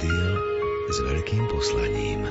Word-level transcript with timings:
Rádio 0.00 0.32
s 0.88 0.96
veľkým 1.04 1.44
poslaním. 1.52 2.24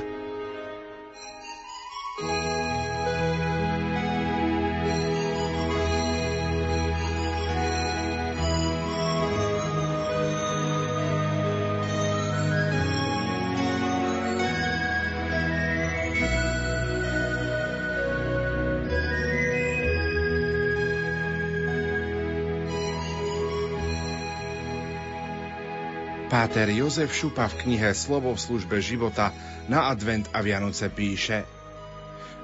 Páter 26.50 26.74
Jozef 26.74 27.14
Šupa 27.14 27.46
v 27.46 27.62
knihe 27.62 27.94
Slovo 27.94 28.34
v 28.34 28.42
službe 28.42 28.82
života 28.82 29.30
na 29.70 29.86
advent 29.86 30.26
a 30.34 30.42
Vianoce 30.42 30.90
píše 30.90 31.46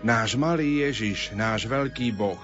Náš 0.07 0.39
malý 0.39 0.87
Ježiš, 0.87 1.35
náš 1.35 1.67
veľký 1.67 2.15
Boh, 2.15 2.39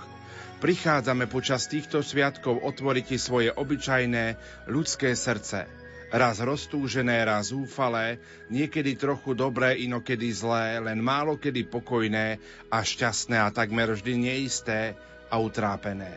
prichádzame 0.59 1.30
počas 1.30 1.71
týchto 1.71 2.02
sviatkov 2.02 2.66
otvoriť 2.66 3.05
ti 3.07 3.15
svoje 3.15 3.55
obyčajné 3.55 4.35
ľudské 4.75 5.15
srdce. 5.15 5.71
Raz 6.11 6.43
roztúžené, 6.43 7.23
raz 7.23 7.55
zúfalé, 7.55 8.19
niekedy 8.51 8.99
trochu 8.99 9.38
dobré, 9.38 9.79
inokedy 9.87 10.35
zlé, 10.35 10.83
len 10.83 10.99
málo 10.99 11.38
kedy 11.38 11.71
pokojné 11.71 12.43
a 12.74 12.83
šťastné 12.83 13.38
a 13.38 13.55
takmer 13.55 13.87
vždy 13.95 14.19
neisté 14.19 14.99
a 15.30 15.38
utrápené. 15.38 16.10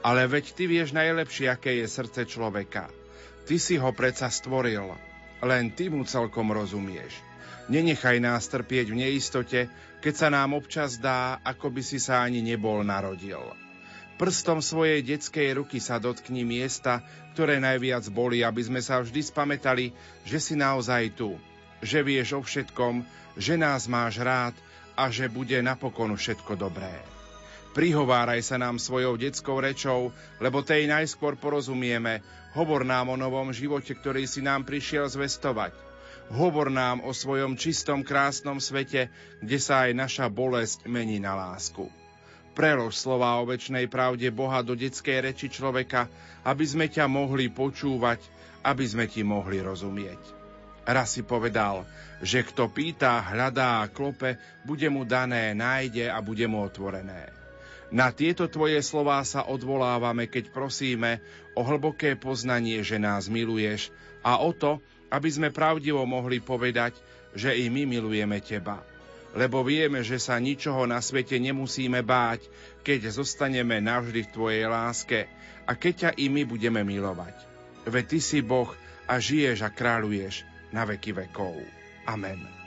Ale 0.00 0.24
veď 0.24 0.56
ty 0.56 0.64
vieš 0.64 0.96
najlepšie, 0.96 1.52
aké 1.52 1.76
je 1.76 1.84
srdce 1.84 2.24
človeka– 2.24 2.88
Ty 3.50 3.58
si 3.58 3.74
ho 3.82 3.90
predsa 3.90 4.30
stvoril, 4.30 4.94
len 5.42 5.74
ty 5.74 5.90
mu 5.90 6.06
celkom 6.06 6.54
rozumieš. 6.54 7.18
Nenechaj 7.66 8.22
nás 8.22 8.46
trpieť 8.46 8.94
v 8.94 9.02
neistote, 9.02 9.66
keď 9.98 10.14
sa 10.14 10.30
nám 10.30 10.54
občas 10.54 11.02
dá, 11.02 11.42
ako 11.42 11.74
by 11.74 11.82
si 11.82 11.98
sa 11.98 12.22
ani 12.22 12.46
nebol 12.46 12.86
narodil. 12.86 13.42
Prstom 14.22 14.62
svojej 14.62 15.02
detskej 15.02 15.58
ruky 15.58 15.82
sa 15.82 15.98
dotkni 15.98 16.46
miesta, 16.46 17.02
ktoré 17.34 17.58
najviac 17.58 18.06
boli, 18.14 18.46
aby 18.46 18.62
sme 18.62 18.78
sa 18.78 19.02
vždy 19.02 19.18
spametali, 19.18 19.90
že 20.22 20.38
si 20.38 20.54
naozaj 20.54 21.18
tu, 21.18 21.34
že 21.82 22.06
vieš 22.06 22.38
o 22.38 22.46
všetkom, 22.46 23.02
že 23.34 23.58
nás 23.58 23.90
máš 23.90 24.22
rád 24.22 24.54
a 24.94 25.10
že 25.10 25.26
bude 25.26 25.58
napokon 25.58 26.14
všetko 26.14 26.54
dobré. 26.54 27.19
Prihováraj 27.70 28.42
sa 28.42 28.58
nám 28.58 28.82
svojou 28.82 29.14
detskou 29.14 29.62
rečou, 29.62 30.10
lebo 30.42 30.66
tej 30.66 30.90
najskôr 30.90 31.38
porozumieme. 31.38 32.18
Hovor 32.58 32.82
nám 32.82 33.14
o 33.14 33.16
novom 33.16 33.54
živote, 33.54 33.94
ktorý 33.94 34.26
si 34.26 34.42
nám 34.42 34.66
prišiel 34.66 35.06
zvestovať. 35.06 35.70
Hovor 36.34 36.70
nám 36.70 37.02
o 37.06 37.14
svojom 37.14 37.54
čistom, 37.54 38.02
krásnom 38.02 38.58
svete, 38.58 39.10
kde 39.38 39.58
sa 39.62 39.86
aj 39.86 39.94
naša 39.94 40.26
bolesť 40.26 40.90
mení 40.90 41.22
na 41.22 41.38
lásku. 41.38 41.86
Prelož 42.58 42.98
slova 42.98 43.38
o 43.38 43.46
väčšnej 43.46 43.86
pravde 43.86 44.34
Boha 44.34 44.66
do 44.66 44.74
detskej 44.74 45.22
reči 45.30 45.46
človeka, 45.46 46.10
aby 46.42 46.66
sme 46.66 46.90
ťa 46.90 47.06
mohli 47.06 47.50
počúvať, 47.54 48.18
aby 48.66 48.82
sme 48.82 49.06
ti 49.06 49.22
mohli 49.22 49.62
rozumieť. 49.62 50.22
Raz 50.90 51.14
si 51.14 51.22
povedal, 51.22 51.86
že 52.18 52.42
kto 52.42 52.66
pýta, 52.66 53.22
hľadá 53.22 53.86
a 53.86 53.90
klope, 53.90 54.34
bude 54.66 54.90
mu 54.90 55.06
dané, 55.06 55.54
nájde 55.54 56.10
a 56.10 56.18
bude 56.18 56.50
mu 56.50 56.66
otvorené. 56.66 57.39
Na 57.90 58.14
tieto 58.14 58.46
tvoje 58.46 58.78
slová 58.86 59.18
sa 59.26 59.50
odvolávame, 59.50 60.30
keď 60.30 60.54
prosíme 60.54 61.18
o 61.58 61.66
hlboké 61.66 62.14
poznanie, 62.14 62.78
že 62.86 63.02
nás 63.02 63.26
miluješ 63.26 63.90
a 64.22 64.38
o 64.38 64.54
to, 64.54 64.78
aby 65.10 65.26
sme 65.26 65.50
pravdivo 65.50 66.06
mohli 66.06 66.38
povedať, 66.38 66.94
že 67.34 67.50
i 67.50 67.66
my 67.66 67.90
milujeme 67.90 68.38
teba. 68.38 68.78
Lebo 69.34 69.62
vieme, 69.62 70.02
že 70.02 70.18
sa 70.18 70.38
ničoho 70.38 70.86
na 70.86 70.98
svete 71.02 71.38
nemusíme 71.38 72.02
báť, 72.02 72.46
keď 72.82 73.14
zostaneme 73.14 73.78
navždy 73.78 74.26
v 74.26 74.32
tvojej 74.34 74.64
láske 74.66 75.26
a 75.66 75.74
keď 75.74 75.94
ťa 75.94 76.10
i 76.18 76.26
my 76.30 76.42
budeme 76.46 76.82
milovať. 76.82 77.34
Veď 77.86 78.04
ty 78.06 78.18
si 78.18 78.38
Boh 78.42 78.70
a 79.06 79.18
žiješ 79.18 79.66
a 79.66 79.70
kráľuješ 79.70 80.46
na 80.74 80.86
veky 80.86 81.14
vekov. 81.14 81.58
Amen. 82.06 82.59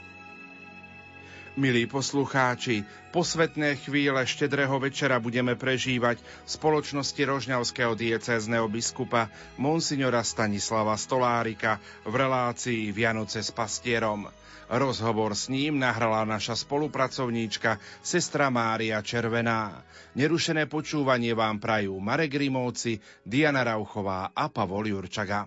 Milí 1.54 1.86
poslucháči, 1.86 2.82
posvetné 3.14 3.78
chvíle 3.78 4.26
štedrého 4.26 4.74
večera 4.82 5.22
budeme 5.22 5.54
prežívať 5.54 6.18
v 6.18 6.48
spoločnosti 6.50 7.22
rožňavského 7.22 7.94
diecézneho 7.94 8.66
biskupa 8.66 9.30
Monsignora 9.54 10.26
Stanislava 10.26 10.98
Stolárika 10.98 11.78
v 12.02 12.10
relácii 12.10 12.90
Vianoce 12.90 13.38
s 13.38 13.54
pastierom. 13.54 14.26
Rozhovor 14.66 15.38
s 15.38 15.46
ním 15.46 15.78
nahrala 15.78 16.26
naša 16.26 16.58
spolupracovníčka 16.58 17.78
sestra 18.02 18.50
Mária 18.50 18.98
Červená. 18.98 19.86
Nerušené 20.18 20.66
počúvanie 20.66 21.38
vám 21.38 21.62
prajú 21.62 21.94
Marek 22.02 22.34
Grimovci, 22.34 22.98
Diana 23.22 23.62
Rauchová 23.62 24.34
a 24.34 24.50
Pavol 24.50 24.90
Jurčaga. 24.90 25.46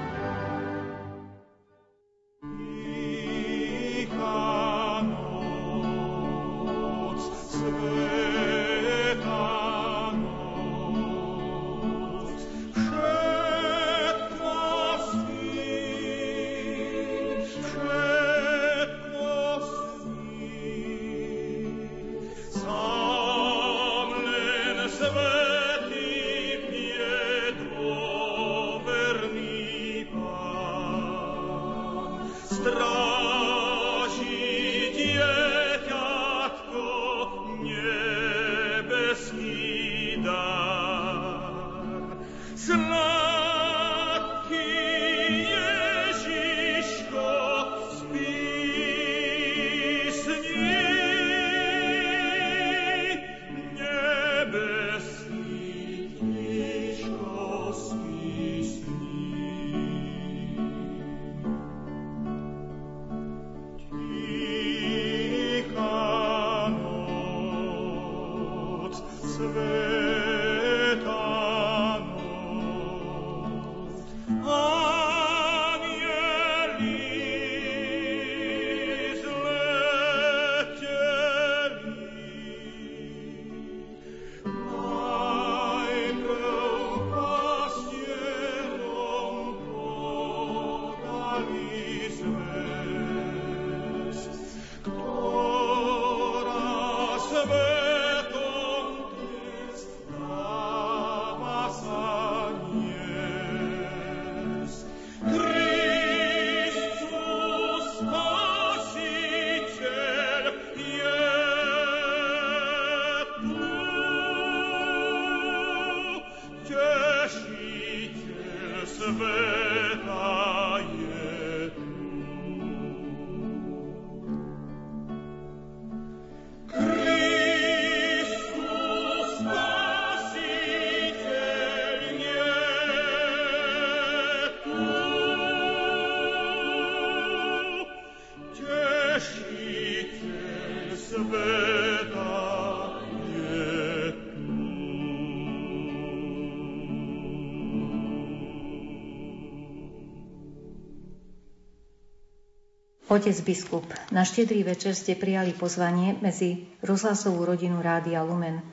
Otec 153.11 153.43
biskup, 153.43 153.83
na 154.15 154.23
štedrý 154.23 154.63
večer 154.63 154.95
ste 154.95 155.19
prijali 155.19 155.51
pozvanie 155.51 156.15
medzi 156.23 156.71
rozhlasovú 156.79 157.43
rodinu 157.43 157.83
Rádia 157.83 158.23
Lumen, 158.23 158.63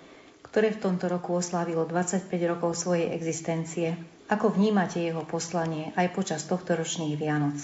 ktoré 0.47 0.71
v 0.71 0.79
tomto 0.79 1.11
roku 1.11 1.35
oslávilo 1.35 1.83
25 1.83 2.31
rokov 2.47 2.79
svojej 2.79 3.11
existencie. 3.19 3.99
Ako 4.31 4.55
vnímate 4.55 5.03
jeho 5.03 5.27
poslanie 5.27 5.91
aj 5.99 6.15
počas 6.15 6.47
tohto 6.47 6.79
ročných 6.79 7.19
Vianoc? 7.19 7.59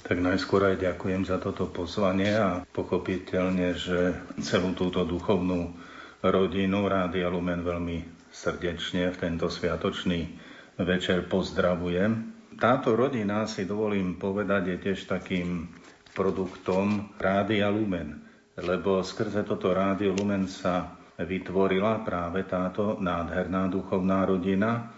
Tak 0.00 0.16
najskôr 0.16 0.72
aj 0.72 0.80
ďakujem 0.96 1.28
za 1.28 1.36
toto 1.36 1.68
pozvanie 1.68 2.32
a 2.32 2.64
pochopiteľne, 2.72 3.76
že 3.76 4.16
celú 4.40 4.72
túto 4.72 5.04
duchovnú 5.04 5.76
rodinu 6.24 6.88
Rádia 6.88 7.28
Lumen 7.28 7.60
veľmi 7.60 8.00
srdečne 8.32 9.12
v 9.12 9.20
tento 9.20 9.52
sviatočný 9.52 10.32
večer 10.80 11.28
pozdravujem. 11.28 12.32
Táto 12.56 12.96
rodina, 12.96 13.44
si 13.44 13.68
dovolím 13.68 14.16
povedať, 14.16 14.72
je 14.72 14.76
tiež 14.88 15.04
takým 15.04 15.68
produktom 16.14 17.12
Rádia 17.18 17.68
Lumen, 17.68 18.22
lebo 18.56 19.02
skrze 19.02 19.42
toto 19.42 19.74
Rádio 19.74 20.14
Lumen 20.14 20.46
sa 20.46 20.94
vytvorila 21.18 22.02
práve 22.06 22.46
táto 22.46 22.98
nádherná 23.02 23.66
duchovná 23.66 24.22
rodina 24.26 24.94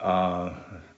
a 0.00 0.48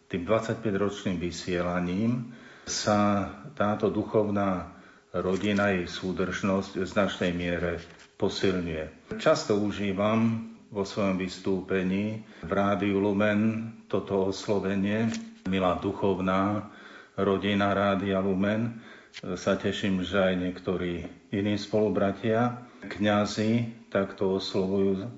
tým 0.09 0.23
25-ročným 0.25 1.19
vysielaním 1.21 2.33
sa 2.65 3.29
táto 3.55 3.93
duchovná 3.93 4.73
rodina, 5.13 5.75
jej 5.75 5.87
súdržnosť 5.87 6.81
v 6.81 6.87
značnej 6.87 7.33
miere 7.35 7.83
posilňuje. 8.19 9.15
Často 9.21 9.57
užívam 9.57 10.53
vo 10.69 10.85
svojom 10.85 11.17
vystúpení 11.17 12.21
v 12.45 12.51
Rádiu 12.51 13.01
Lumen 13.01 13.73
toto 13.89 14.29
oslovenie, 14.29 15.09
milá 15.49 15.81
duchovná 15.81 16.69
rodina 17.17 17.73
Rádia 17.73 18.21
Lumen, 18.21 18.85
sa 19.19 19.59
teším, 19.59 20.07
že 20.07 20.23
aj 20.23 20.35
niektorí 20.39 21.03
iní 21.35 21.59
spolubratia, 21.59 22.63
kňazi, 22.87 23.67
takto 23.91 24.39
oslovujú 24.39 25.11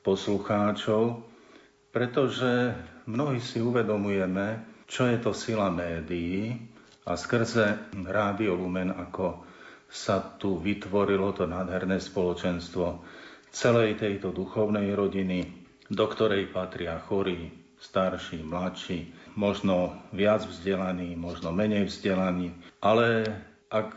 poslucháčov, 0.00 1.20
pretože 1.92 2.72
mnohí 3.04 3.38
si 3.44 3.60
uvedomujeme, 3.60 4.64
čo 4.88 5.04
je 5.04 5.18
to 5.20 5.36
sila 5.36 5.68
médií 5.68 6.56
a 7.04 7.12
skrze 7.12 7.92
Rádio 7.92 8.56
Lumen, 8.56 8.88
ako 8.88 9.44
sa 9.92 10.24
tu 10.40 10.56
vytvorilo 10.56 11.36
to 11.36 11.44
nádherné 11.44 12.00
spoločenstvo 12.00 13.04
celej 13.52 14.00
tejto 14.00 14.32
duchovnej 14.32 14.88
rodiny, 14.96 15.44
do 15.92 16.08
ktorej 16.08 16.48
patria 16.48 16.96
chorí, 16.96 17.52
starší, 17.76 18.40
mladší, 18.40 19.21
možno 19.34 19.96
viac 20.12 20.44
vzdelaní, 20.44 21.16
možno 21.16 21.52
menej 21.52 21.88
vzdelaní, 21.88 22.52
ale 22.82 23.24
ak 23.72 23.88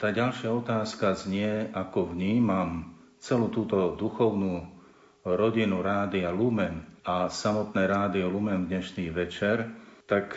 tá 0.00 0.10
ďalšia 0.10 0.50
otázka 0.50 1.14
znie, 1.14 1.68
ako 1.76 2.16
vnímam 2.16 2.96
celú 3.20 3.52
túto 3.52 3.94
duchovnú 3.94 4.64
rodinu 5.22 5.84
Rádia 5.84 6.32
Lumen 6.32 6.86
a 7.04 7.28
samotné 7.28 7.84
Rádio 7.84 8.32
Lumen 8.32 8.64
dnešný 8.66 9.12
večer, 9.12 9.68
tak 10.08 10.34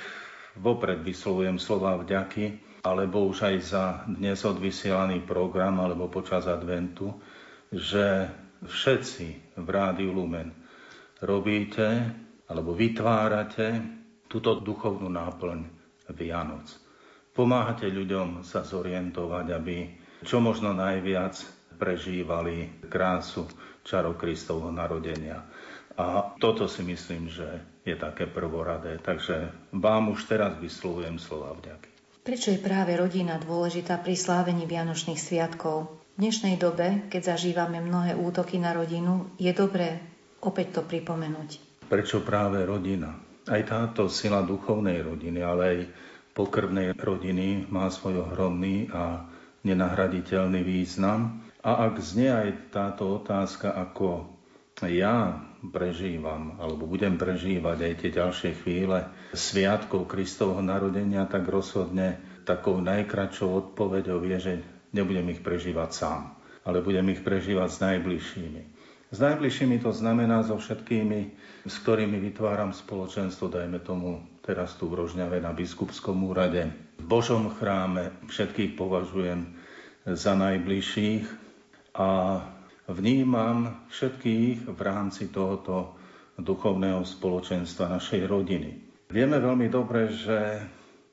vopred 0.60 1.00
vyslovujem 1.00 1.62
slova 1.62 1.96
vďaky, 1.96 2.60
alebo 2.84 3.30
už 3.30 3.48
aj 3.48 3.56
za 3.64 3.86
dnes 4.10 4.42
odvysielaný 4.44 5.24
program, 5.24 5.80
alebo 5.80 6.12
počas 6.12 6.44
adventu, 6.50 7.16
že 7.72 8.28
všetci 8.68 9.56
v 9.56 9.68
Rádiu 9.70 10.12
Lumen 10.12 10.52
robíte 11.24 12.12
alebo 12.52 12.76
vytvárate 12.76 14.01
túto 14.32 14.56
duchovnú 14.64 15.12
náplň 15.12 15.68
Vianoc. 16.16 16.72
Pomáhate 17.36 17.92
ľuďom 17.92 18.48
sa 18.48 18.64
zorientovať, 18.64 19.46
aby 19.52 19.78
čo 20.24 20.40
možno 20.40 20.72
najviac 20.72 21.36
prežívali 21.76 22.88
krásu 22.88 23.48
čarov 23.84 24.16
Kristovho 24.16 24.72
narodenia. 24.72 25.44
A 26.00 26.36
toto 26.40 26.72
si 26.72 26.88
myslím, 26.88 27.28
že 27.28 27.46
je 27.84 27.96
také 27.98 28.30
prvoradé. 28.30 29.02
Takže 29.02 29.52
vám 29.76 30.14
už 30.14 30.30
teraz 30.30 30.56
vyslovujem 30.62 31.20
slova 31.20 31.58
vďaky. 31.58 31.90
Prečo 32.22 32.54
je 32.54 32.62
práve 32.62 32.94
rodina 32.94 33.42
dôležitá 33.42 33.98
pri 33.98 34.14
slávení 34.14 34.70
Vianočných 34.70 35.18
sviatkov? 35.18 35.98
V 36.16 36.30
dnešnej 36.30 36.56
dobe, 36.62 37.10
keď 37.10 37.34
zažívame 37.34 37.82
mnohé 37.82 38.14
útoky 38.14 38.62
na 38.62 38.78
rodinu, 38.78 39.34
je 39.42 39.50
dobré 39.58 39.98
opäť 40.38 40.78
to 40.78 40.82
pripomenúť. 40.86 41.82
Prečo 41.90 42.22
práve 42.22 42.62
rodina? 42.62 43.18
Aj 43.50 43.62
táto 43.66 44.06
sila 44.06 44.46
duchovnej 44.46 45.02
rodiny, 45.02 45.42
ale 45.42 45.62
aj 45.66 45.80
pokrvnej 46.38 46.94
rodiny 46.94 47.66
má 47.74 47.90
svoj 47.90 48.30
ohromný 48.30 48.90
a 48.94 49.26
nenahraditeľný 49.66 50.62
význam. 50.62 51.42
A 51.62 51.90
ak 51.90 52.02
znie 52.02 52.30
aj 52.30 52.74
táto 52.74 53.22
otázka, 53.22 53.74
ako 53.74 54.30
ja 54.86 55.38
prežívam, 55.70 56.58
alebo 56.58 56.90
budem 56.90 57.22
prežívať 57.22 57.78
aj 57.86 57.94
tie 58.02 58.10
ďalšie 58.18 58.52
chvíle 58.66 59.06
sviatkov 59.38 60.10
Kristovho 60.10 60.66
narodenia, 60.66 61.30
tak 61.30 61.46
rozhodne 61.46 62.18
takou 62.50 62.82
najkračšou 62.82 63.50
odpoveďou 63.70 64.26
je, 64.26 64.38
že 64.42 64.54
nebudem 64.90 65.30
ich 65.30 65.46
prežívať 65.46 65.90
sám, 65.94 66.34
ale 66.66 66.82
budem 66.82 67.06
ich 67.14 67.22
prežívať 67.22 67.70
s 67.70 67.78
najbližšími. 67.78 68.62
S 69.12 69.18
najbližšími 69.20 69.76
to 69.86 69.92
znamená 69.94 70.42
so 70.42 70.58
všetkými, 70.58 71.36
s 71.62 71.76
ktorými 71.86 72.18
vytváram 72.18 72.74
spoločenstvo, 72.74 73.54
dajme 73.54 73.80
tomu 73.86 74.22
teraz 74.42 74.74
tu 74.82 74.90
v 74.90 74.98
Rožňave 75.06 75.38
na 75.38 75.54
biskupskom 75.54 76.26
úrade. 76.26 76.66
V 76.98 77.06
Božom 77.06 77.54
chráme 77.54 78.10
všetkých 78.26 78.74
považujem 78.74 79.46
za 80.10 80.34
najbližších 80.34 81.26
a 81.94 82.42
vnímam 82.90 83.86
všetkých 83.94 84.74
v 84.74 84.80
rámci 84.82 85.30
tohoto 85.30 85.94
duchovného 86.42 87.06
spoločenstva 87.06 87.94
našej 87.94 88.26
rodiny. 88.26 88.72
Vieme 89.14 89.38
veľmi 89.38 89.68
dobre, 89.70 90.10
že 90.10 90.66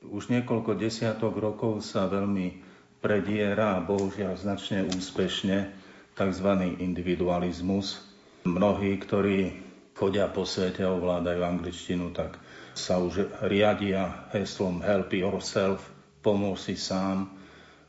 už 0.06 0.32
niekoľko 0.32 0.78
desiatok 0.78 1.36
rokov 1.36 1.84
sa 1.84 2.08
veľmi 2.08 2.64
prediera 3.02 3.76
a 3.76 3.84
bohužiaľ 3.84 4.38
značne 4.38 4.86
úspešne 4.86 5.68
tzv. 6.16 6.48
individualizmus. 6.80 8.00
Mnohí, 8.46 8.96
ktorí 9.02 9.67
chodia 9.98 10.30
po 10.30 10.46
svete 10.46 10.86
a 10.86 10.94
ovládajú 10.94 11.42
angličtinu, 11.42 12.14
tak 12.14 12.38
sa 12.78 13.02
už 13.02 13.42
riadia 13.50 14.30
heslom 14.30 14.78
help 14.86 15.10
yourself, 15.10 15.82
pomôž 16.22 16.70
si 16.70 16.78
sám. 16.78 17.34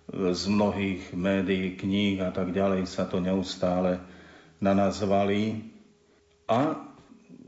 Z 0.09 0.49
mnohých 0.49 1.13
médií, 1.13 1.77
kníh 1.77 2.17
a 2.25 2.33
tak 2.33 2.49
ďalej 2.49 2.89
sa 2.89 3.05
to 3.05 3.21
neustále 3.21 4.01
na. 4.57 4.89
A 6.49 6.59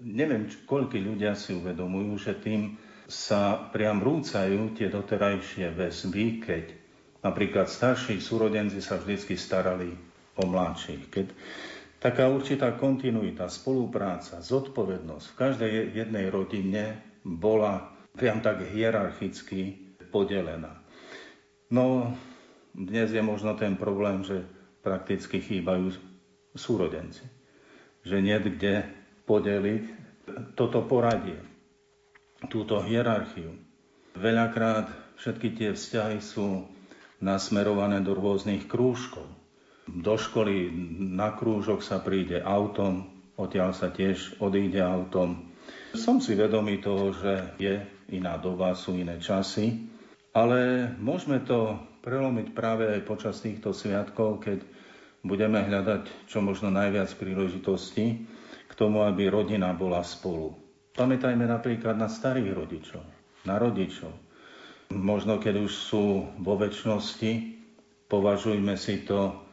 neviem, 0.05 0.45
koľko 0.69 0.93
ľudia 0.93 1.33
si 1.33 1.57
uvedomujú, 1.57 2.21
že 2.21 2.37
tým 2.37 2.77
sa 3.09 3.57
priam 3.73 3.97
rúcajú 3.97 4.77
tie 4.77 4.93
doterajšie 4.93 5.73
väzby, 5.73 6.25
keď 6.45 6.63
napríklad 7.25 7.65
starší 7.65 8.21
súrodenci 8.21 8.77
sa 8.77 9.01
vždy 9.01 9.35
starali 9.35 9.89
o 10.37 10.45
mladších. 10.45 11.03
Keď 11.09 11.27
taká 12.01 12.25
určitá 12.25 12.73
kontinuita, 12.73 13.45
spolupráca, 13.45 14.41
zodpovednosť 14.41 15.25
v 15.29 15.37
každej 15.37 15.71
jednej 15.93 16.33
rodine 16.33 16.97
bola 17.21 17.93
priam 18.17 18.41
tak 18.41 18.65
hierarchicky 18.65 19.93
podelená. 20.09 20.81
No, 21.69 22.17
dnes 22.73 23.13
je 23.13 23.21
možno 23.21 23.53
ten 23.53 23.77
problém, 23.77 24.25
že 24.25 24.41
prakticky 24.81 25.39
chýbajú 25.39 25.93
súrodenci. 26.57 27.23
Že 28.01 28.17
nie 28.25 28.37
kde 28.41 28.89
podeliť 29.29 29.85
toto 30.57 30.81
poradie, 30.89 31.37
túto 32.49 32.81
hierarchiu. 32.81 33.53
Veľakrát 34.17 34.89
všetky 35.21 35.53
tie 35.53 35.69
vzťahy 35.77 36.17
sú 36.17 36.65
nasmerované 37.21 38.01
do 38.01 38.17
rôznych 38.17 38.65
krúžkov 38.65 39.40
do 39.89 40.13
školy 40.17 40.69
na 41.13 41.33
krúžok 41.33 41.81
sa 41.81 41.99
príde 41.99 42.39
autom, 42.39 43.09
odtiaľ 43.37 43.73
sa 43.73 43.89
tiež 43.89 44.37
odíde 44.37 44.79
autom. 44.79 45.49
Som 45.97 46.21
si 46.23 46.37
vedomý 46.37 46.79
toho, 46.79 47.11
že 47.11 47.33
je 47.57 47.75
iná 48.11 48.37
doba, 48.37 48.77
sú 48.77 48.95
iné 48.95 49.17
časy, 49.17 49.89
ale 50.31 50.91
môžeme 50.99 51.43
to 51.43 51.75
prelomiť 52.01 52.47
práve 52.55 52.87
aj 52.87 53.01
počas 53.03 53.39
týchto 53.43 53.75
sviatkov, 53.75 54.41
keď 54.41 54.63
budeme 55.21 55.61
hľadať 55.61 56.29
čo 56.29 56.41
možno 56.41 56.73
najviac 56.73 57.11
príležitostí 57.13 58.05
k 58.67 58.73
tomu, 58.73 59.05
aby 59.05 59.29
rodina 59.29 59.75
bola 59.75 60.01
spolu. 60.01 60.55
Pamätajme 60.91 61.45
napríklad 61.47 61.95
na 61.95 62.11
starých 62.11 62.51
rodičov, 62.51 63.03
na 63.47 63.55
rodičov. 63.55 64.11
Možno 64.91 65.39
keď 65.39 65.63
už 65.63 65.71
sú 65.71 66.27
vo 66.41 66.59
väčšnosti, 66.59 67.31
považujme 68.11 68.75
si 68.75 69.07
to 69.07 69.50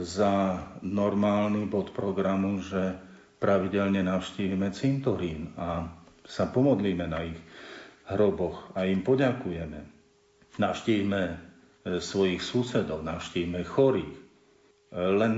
za 0.00 0.56
normálny 0.80 1.68
bod 1.68 1.92
programu, 1.92 2.64
že 2.64 2.96
pravidelne 3.36 4.00
navštívime 4.00 4.72
cintorín 4.72 5.52
a 5.58 5.90
sa 6.24 6.48
pomodlíme 6.48 7.04
na 7.10 7.26
ich 7.26 7.36
hroboch 8.08 8.72
a 8.72 8.88
im 8.88 9.04
poďakujeme. 9.04 9.84
Navštívime 10.56 11.22
e, 11.28 11.34
svojich 11.98 12.40
susedov, 12.40 13.04
navštívime 13.04 13.66
chorých. 13.66 14.14
E, 14.16 14.20
len 14.96 15.34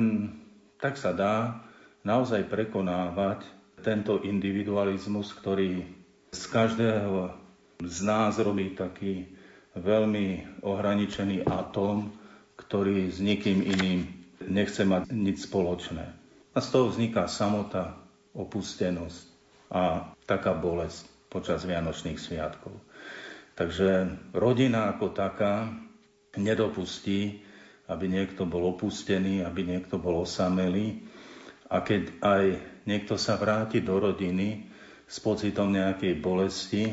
tak 0.78 1.00
sa 1.00 1.16
dá 1.16 1.64
naozaj 2.04 2.46
prekonávať 2.46 3.42
tento 3.80 4.20
individualizmus, 4.22 5.32
ktorý 5.32 5.82
z 6.30 6.42
každého 6.50 7.32
z 7.84 7.98
nás 8.06 8.38
robí 8.38 8.76
taký 8.76 9.28
veľmi 9.74 10.60
ohraničený 10.62 11.48
atóm, 11.48 12.12
ktorý 12.54 13.10
s 13.10 13.18
nikým 13.18 13.64
iným 13.66 14.23
nechce 14.48 14.84
mať 14.84 15.12
nič 15.12 15.48
spoločné. 15.48 16.06
A 16.54 16.58
z 16.62 16.68
toho 16.70 16.90
vzniká 16.90 17.26
samota, 17.26 17.98
opustenosť 18.34 19.24
a 19.70 20.10
taká 20.26 20.54
bolesť 20.54 21.06
počas 21.30 21.62
Vianočných 21.66 22.18
sviatkov. 22.18 22.74
Takže 23.54 24.10
rodina 24.34 24.90
ako 24.90 25.14
taká 25.14 25.70
nedopustí, 26.34 27.42
aby 27.86 28.10
niekto 28.10 28.46
bol 28.46 28.74
opustený, 28.74 29.46
aby 29.46 29.62
niekto 29.62 29.98
bol 30.02 30.26
osamelý. 30.26 31.06
A 31.70 31.82
keď 31.82 32.02
aj 32.22 32.44
niekto 32.86 33.14
sa 33.14 33.38
vráti 33.38 33.82
do 33.82 33.98
rodiny 33.98 34.66
s 35.06 35.22
pocitom 35.22 35.70
nejakej 35.70 36.18
bolesti, 36.18 36.84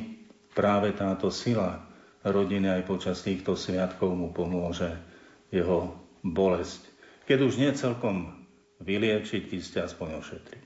práve 0.54 0.94
táto 0.94 1.34
sila 1.34 1.82
rodiny 2.22 2.70
aj 2.70 2.82
počas 2.86 3.26
týchto 3.26 3.58
sviatkov 3.58 4.14
mu 4.14 4.30
pomôže 4.30 4.94
jeho 5.50 5.98
bolesť. 6.22 6.91
Keď 7.32 7.48
už 7.48 7.64
nie 7.64 7.72
celkom 7.72 8.28
vyliečiť, 8.84 9.56
iste 9.56 9.80
aspoň 9.80 10.20
ošetriť. 10.20 10.64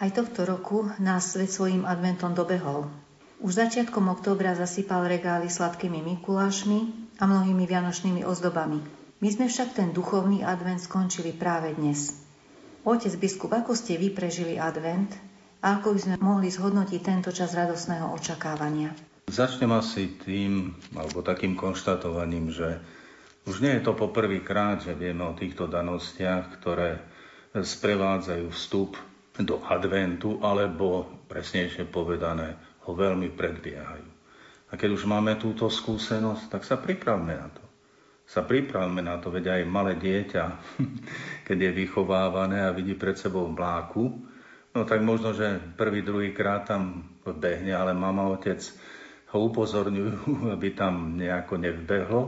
Aj 0.00 0.08
tohto 0.08 0.48
roku 0.48 0.88
nás 0.96 1.36
svet 1.36 1.52
svojim 1.52 1.84
adventom 1.84 2.32
dobehol. 2.32 2.88
Už 3.44 3.60
začiatkom 3.60 4.08
októbra 4.08 4.56
zasypal 4.56 5.04
regály 5.04 5.52
sladkými 5.52 6.00
mikulášmi 6.00 7.12
a 7.20 7.28
mnohými 7.28 7.68
vianočnými 7.68 8.24
ozdobami. 8.24 8.80
My 9.20 9.28
sme 9.36 9.52
však 9.52 9.76
ten 9.76 9.92
duchovný 9.92 10.40
advent 10.40 10.80
skončili 10.80 11.36
práve 11.36 11.76
dnes. 11.76 12.16
Otec 12.88 13.12
biskup, 13.20 13.52
ako 13.52 13.76
ste 13.76 14.00
vy 14.00 14.16
prežili 14.16 14.56
advent 14.56 15.12
a 15.60 15.76
ako 15.76 15.92
by 15.92 16.00
sme 16.08 16.16
mohli 16.24 16.48
zhodnotiť 16.48 17.00
tento 17.04 17.36
čas 17.36 17.52
radosného 17.52 18.16
očakávania? 18.16 18.96
Začnem 19.28 19.76
asi 19.76 20.08
tým, 20.24 20.72
alebo 20.96 21.20
takým 21.20 21.52
konštatovaním, 21.52 22.48
že 22.48 22.80
už 23.42 23.58
nie 23.58 23.74
je 23.78 23.82
to 23.82 23.98
poprvýkrát, 23.98 24.82
že 24.82 24.94
vieme 24.94 25.26
o 25.26 25.34
týchto 25.34 25.66
danostiach, 25.66 26.62
ktoré 26.62 27.02
sprevádzajú 27.52 28.46
vstup 28.54 28.94
do 29.40 29.60
adventu, 29.66 30.38
alebo 30.44 31.08
presnejšie 31.26 31.88
povedané, 31.88 32.56
ho 32.86 32.92
veľmi 32.92 33.32
predbiehajú. 33.32 34.08
A 34.72 34.80
keď 34.80 34.96
už 34.96 35.04
máme 35.04 35.36
túto 35.36 35.68
skúsenosť, 35.68 36.48
tak 36.48 36.62
sa 36.64 36.80
pripravme 36.80 37.34
na 37.36 37.48
to. 37.52 37.64
Sa 38.24 38.40
pripravme 38.40 39.04
na 39.04 39.20
to, 39.20 39.28
veď 39.28 39.60
aj 39.60 39.62
malé 39.68 39.92
dieťa, 40.00 40.44
keď 41.46 41.58
je 41.68 41.70
vychovávané 41.84 42.64
a 42.64 42.72
vidí 42.72 42.96
pred 42.96 43.18
sebou 43.18 43.50
mláku, 43.52 44.22
no 44.72 44.80
tak 44.88 45.04
možno, 45.04 45.36
že 45.36 45.60
prvý, 45.76 46.00
druhý 46.00 46.32
krát 46.32 46.64
tam 46.64 47.12
behne, 47.26 47.76
ale 47.76 47.92
mama, 47.92 48.32
otec 48.32 48.64
ho 49.32 49.38
upozorňujú, 49.52 50.48
aby 50.56 50.68
tam 50.72 51.20
nejako 51.20 51.54
nevbehlo. 51.60 52.22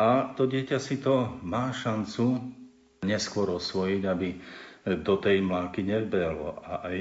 A 0.00 0.32
to 0.32 0.48
dieťa 0.48 0.80
si 0.80 0.96
to 1.04 1.28
má 1.44 1.76
šancu 1.76 2.40
neskôr 3.04 3.52
osvojiť, 3.52 4.02
aby 4.08 4.28
do 5.04 5.14
tej 5.20 5.44
mláky 5.44 5.84
nevbehlo. 5.84 6.56
A 6.64 6.88
aj 6.88 6.96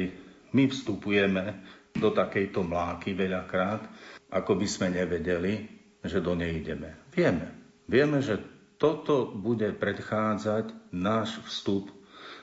my 0.52 0.68
vstupujeme 0.68 1.64
do 1.96 2.12
takejto 2.12 2.60
mláky 2.60 3.16
veľakrát, 3.16 3.88
ako 4.28 4.52
by 4.60 4.68
sme 4.68 4.88
nevedeli, 4.92 5.64
že 6.04 6.20
do 6.20 6.36
nej 6.36 6.60
ideme. 6.60 7.08
Vieme. 7.16 7.56
Vieme, 7.88 8.20
že 8.20 8.38
toto 8.76 9.32
bude 9.32 9.72
predchádzať 9.76 10.92
náš 10.92 11.40
vstup 11.48 11.88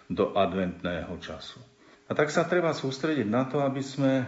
do 0.08 0.32
adventného 0.36 1.12
času. 1.20 1.60
A 2.06 2.14
tak 2.14 2.32
sa 2.32 2.48
treba 2.48 2.72
sústrediť 2.72 3.28
na 3.28 3.44
to, 3.44 3.60
aby 3.60 3.82
sme 3.84 4.25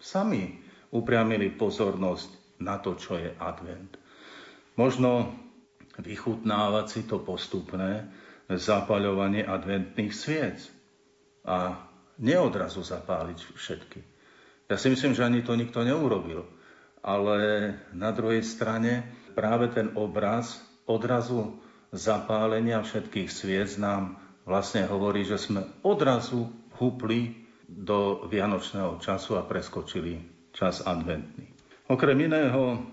sami 0.00 0.58
upriamili 0.90 1.52
pozornosť 1.52 2.60
na 2.64 2.80
to, 2.80 2.96
čo 2.96 3.14
je 3.20 3.30
advent. 3.36 3.94
Možno 4.78 5.34
vychutnávať 5.98 6.86
si 6.88 7.00
to 7.04 7.18
postupné 7.20 8.06
zapaľovanie 8.48 9.44
adventných 9.44 10.14
sviec 10.14 10.58
a 11.44 11.76
neodrazu 12.18 12.80
zapáliť 12.80 13.38
všetky. 13.54 14.00
Ja 14.68 14.76
si 14.76 14.88
myslím, 14.92 15.12
že 15.12 15.24
ani 15.24 15.40
to 15.44 15.56
nikto 15.56 15.84
neurobil. 15.84 16.44
Ale 16.98 17.72
na 17.94 18.10
druhej 18.10 18.42
strane 18.42 19.06
práve 19.32 19.70
ten 19.70 19.94
obraz 19.94 20.58
odrazu 20.84 21.56
zapálenia 21.94 22.82
všetkých 22.82 23.30
sviec 23.30 23.78
nám 23.80 24.18
vlastne 24.44 24.84
hovorí, 24.84 25.24
že 25.24 25.40
sme 25.40 25.64
odrazu 25.84 26.48
hupli 26.80 27.48
do 27.68 28.24
vianočného 28.28 28.96
času 29.00 29.36
a 29.36 29.44
preskočili 29.44 30.20
čas 30.56 30.80
adventný. 30.84 31.48
Okrem 31.88 32.28
iného 32.28 32.84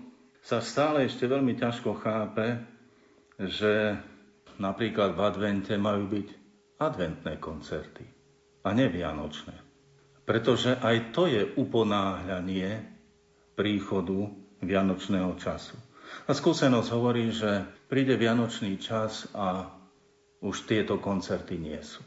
sa 0.44 0.62
stále 0.62 1.08
ešte 1.08 1.26
veľmi 1.26 1.58
ťažko 1.58 1.98
chápe, 2.00 2.75
že 3.40 4.00
napríklad 4.58 5.16
v 5.16 5.22
advente 5.22 5.74
majú 5.76 6.08
byť 6.08 6.28
adventné 6.80 7.40
koncerty 7.40 8.06
a 8.64 8.72
ne 8.72 8.88
vianočné. 8.88 9.56
Pretože 10.26 10.82
aj 10.82 11.14
to 11.14 11.30
je 11.30 11.44
uponáhľanie 11.54 12.82
príchodu 13.54 14.32
vianočného 14.66 15.38
času. 15.38 15.78
A 16.26 16.32
skúsenosť 16.34 16.90
hovorí, 16.96 17.30
že 17.30 17.66
príde 17.86 18.18
vianočný 18.18 18.82
čas 18.82 19.30
a 19.38 19.70
už 20.42 20.66
tieto 20.66 20.98
koncerty 20.98 21.58
nie 21.62 21.78
sú. 21.82 22.02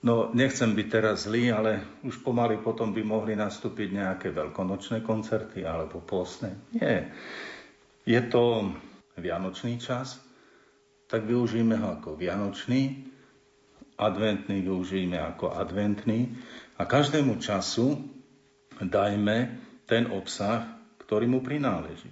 No, 0.00 0.32
nechcem 0.32 0.72
byť 0.72 0.86
teraz 0.88 1.28
zlý, 1.28 1.52
ale 1.52 2.00
už 2.08 2.24
pomaly 2.24 2.56
potom 2.56 2.96
by 2.96 3.04
mohli 3.04 3.36
nastúpiť 3.36 3.88
nejaké 4.00 4.28
veľkonočné 4.32 5.04
koncerty 5.04 5.60
alebo 5.68 6.00
postné. 6.00 6.56
Nie. 6.72 7.12
Je 8.08 8.16
to 8.32 8.72
vianočný 9.20 9.76
čas, 9.76 10.16
tak 11.10 11.26
využijeme 11.26 11.76
ho 11.76 11.98
ako 11.98 12.14
vianočný, 12.14 13.10
adventný 13.98 14.62
využijeme 14.62 15.18
ako 15.18 15.52
adventný 15.52 16.38
a 16.78 16.86
každému 16.86 17.42
času 17.42 17.98
dajme 18.80 19.60
ten 19.84 20.08
obsah, 20.08 20.64
ktorý 21.04 21.26
mu 21.26 21.42
prináleží. 21.42 22.08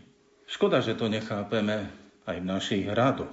Škoda, 0.51 0.83
že 0.83 0.99
to 0.99 1.07
nechápeme 1.07 1.89
aj 2.27 2.37
v 2.43 2.49
našich 2.51 2.85
hradoch. 2.85 3.33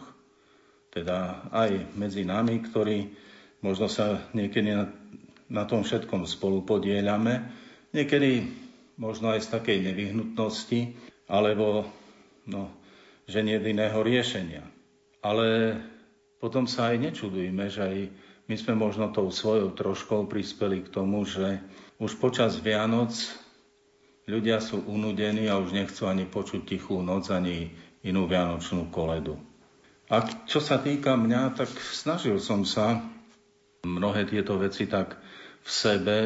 Teda 0.94 1.44
aj 1.52 1.98
medzi 1.98 2.24
nami, 2.24 2.62
ktorí 2.64 3.26
Možno 3.66 3.90
sa 3.90 4.22
niekedy 4.38 4.78
na, 4.78 4.94
na 5.50 5.66
tom 5.66 5.82
všetkom 5.82 6.30
spolu 6.30 6.62
podielame, 6.62 7.50
niekedy 7.98 8.46
možno 9.02 9.34
aj 9.34 9.42
z 9.42 9.58
takej 9.58 9.78
nevyhnutnosti, 9.90 10.94
alebo 11.26 11.90
no, 12.46 12.70
že 13.26 13.42
nie 13.42 13.58
iného 13.58 13.98
riešenia. 14.06 14.62
Ale 15.26 15.82
potom 16.38 16.70
sa 16.70 16.94
aj 16.94 17.02
nečudujme, 17.02 17.66
že 17.74 17.82
aj 17.82 17.98
my 18.46 18.56
sme 18.62 18.78
možno 18.78 19.10
tou 19.10 19.34
svojou 19.34 19.74
troškou 19.74 20.30
prispeli 20.30 20.86
k 20.86 20.94
tomu, 20.94 21.26
že 21.26 21.66
už 21.98 22.22
počas 22.22 22.62
Vianoc 22.62 23.10
ľudia 24.30 24.62
sú 24.62 24.86
unudení 24.86 25.50
a 25.50 25.58
už 25.58 25.74
nechcú 25.74 26.06
ani 26.06 26.30
počuť 26.30 26.62
tichú 26.70 27.02
noc, 27.02 27.34
ani 27.34 27.74
inú 28.06 28.30
vianočnú 28.30 28.94
koledu. 28.94 29.42
A 30.14 30.22
čo 30.46 30.62
sa 30.62 30.78
týka 30.78 31.18
mňa, 31.18 31.58
tak 31.58 31.74
snažil 31.74 32.38
som 32.38 32.62
sa 32.62 33.02
mnohé 33.82 34.30
tieto 34.30 34.62
veci 34.62 34.86
tak 34.86 35.18
v 35.66 35.70
sebe 35.70 36.18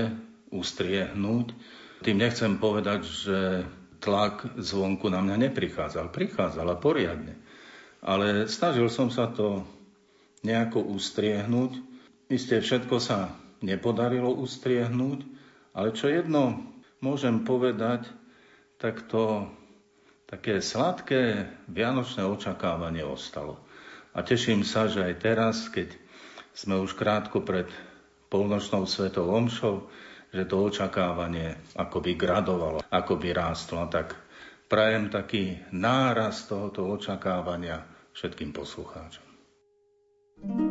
ustriehnúť. 0.51 1.55
Tým 2.03 2.19
nechcem 2.19 2.59
povedať, 2.59 3.07
že 3.07 3.37
tlak 4.03 4.59
zvonku 4.59 5.07
na 5.07 5.23
mňa 5.23 5.47
neprichádzal. 5.47 6.11
Prichádzal 6.11 6.67
a 6.67 6.75
poriadne. 6.75 7.39
Ale 7.99 8.47
snažil 8.47 8.87
som 8.87 9.11
sa 9.11 9.27
to 9.27 9.67
nejako 10.43 10.83
ustriehnúť. 10.95 11.79
Isté 12.31 12.63
všetko 12.63 12.95
sa 13.01 13.35
nepodarilo 13.59 14.31
ustriehnúť, 14.39 15.25
ale 15.75 15.91
čo 15.91 16.07
jedno 16.07 16.63
môžem 17.03 17.43
povedať, 17.43 18.07
tak 18.79 19.03
to 19.11 19.51
také 20.29 20.63
sladké 20.63 21.51
vianočné 21.67 22.23
očakávanie 22.23 23.03
ostalo. 23.03 23.59
A 24.15 24.23
teším 24.23 24.63
sa, 24.63 24.87
že 24.87 25.03
aj 25.03 25.15
teraz, 25.19 25.67
keď 25.67 25.91
sme 26.55 26.79
už 26.79 26.95
krátko 26.95 27.43
pred 27.43 27.67
polnočnou 28.29 28.85
svetou 28.85 29.27
omšou, 29.33 29.89
že 30.29 30.45
to 30.45 30.69
očakávanie 30.69 31.57
akoby 31.73 32.13
gradovalo, 32.13 32.85
akoby 32.93 33.33
rástlo. 33.33 33.89
Tak 33.89 34.13
prajem 34.69 35.09
taký 35.09 35.57
náraz 35.73 36.45
tohoto 36.45 36.85
očakávania 36.93 37.83
všetkým 38.13 38.53
poslucháčom. 38.53 39.25
thank 40.39 40.61
you 40.61 40.68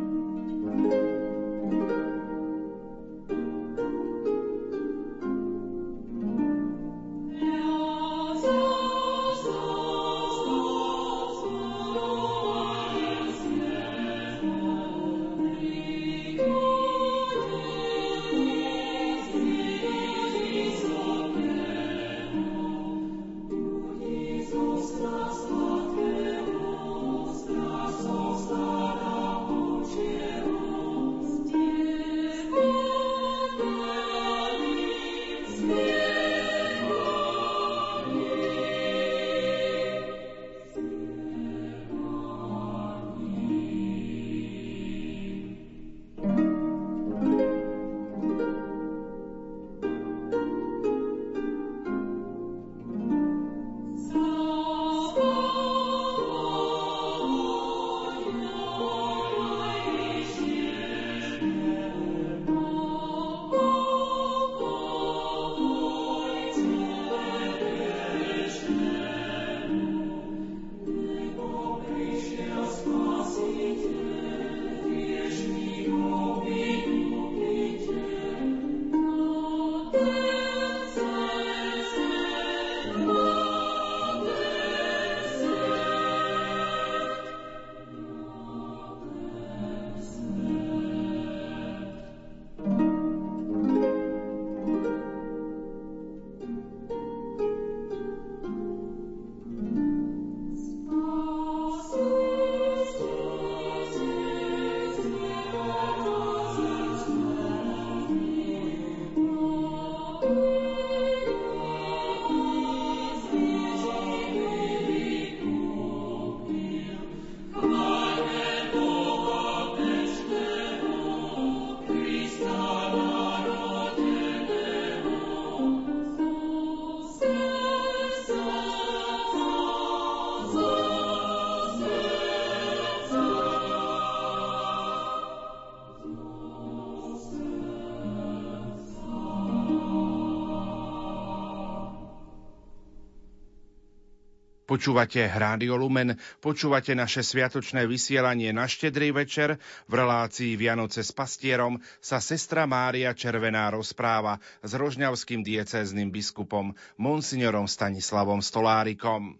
Počúvate 144.79 145.27
Rádio 145.27 145.75
Lumen, 145.75 146.15
počúvate 146.39 146.95
naše 146.95 147.19
sviatočné 147.19 147.83
vysielanie 147.83 148.55
na 148.55 148.63
štedrý 148.63 149.11
večer. 149.11 149.59
V 149.91 149.93
relácii 149.99 150.55
Vianoce 150.55 151.03
s 151.03 151.11
pastierom 151.11 151.83
sa 151.99 152.23
sestra 152.23 152.63
Mária 152.63 153.11
Červená 153.11 153.67
rozpráva 153.75 154.39
s 154.63 154.71
rožňavským 154.71 155.43
diecézným 155.43 156.15
biskupom 156.15 156.71
Monsignorom 156.95 157.67
Stanislavom 157.67 158.39
Stolárikom. 158.39 159.35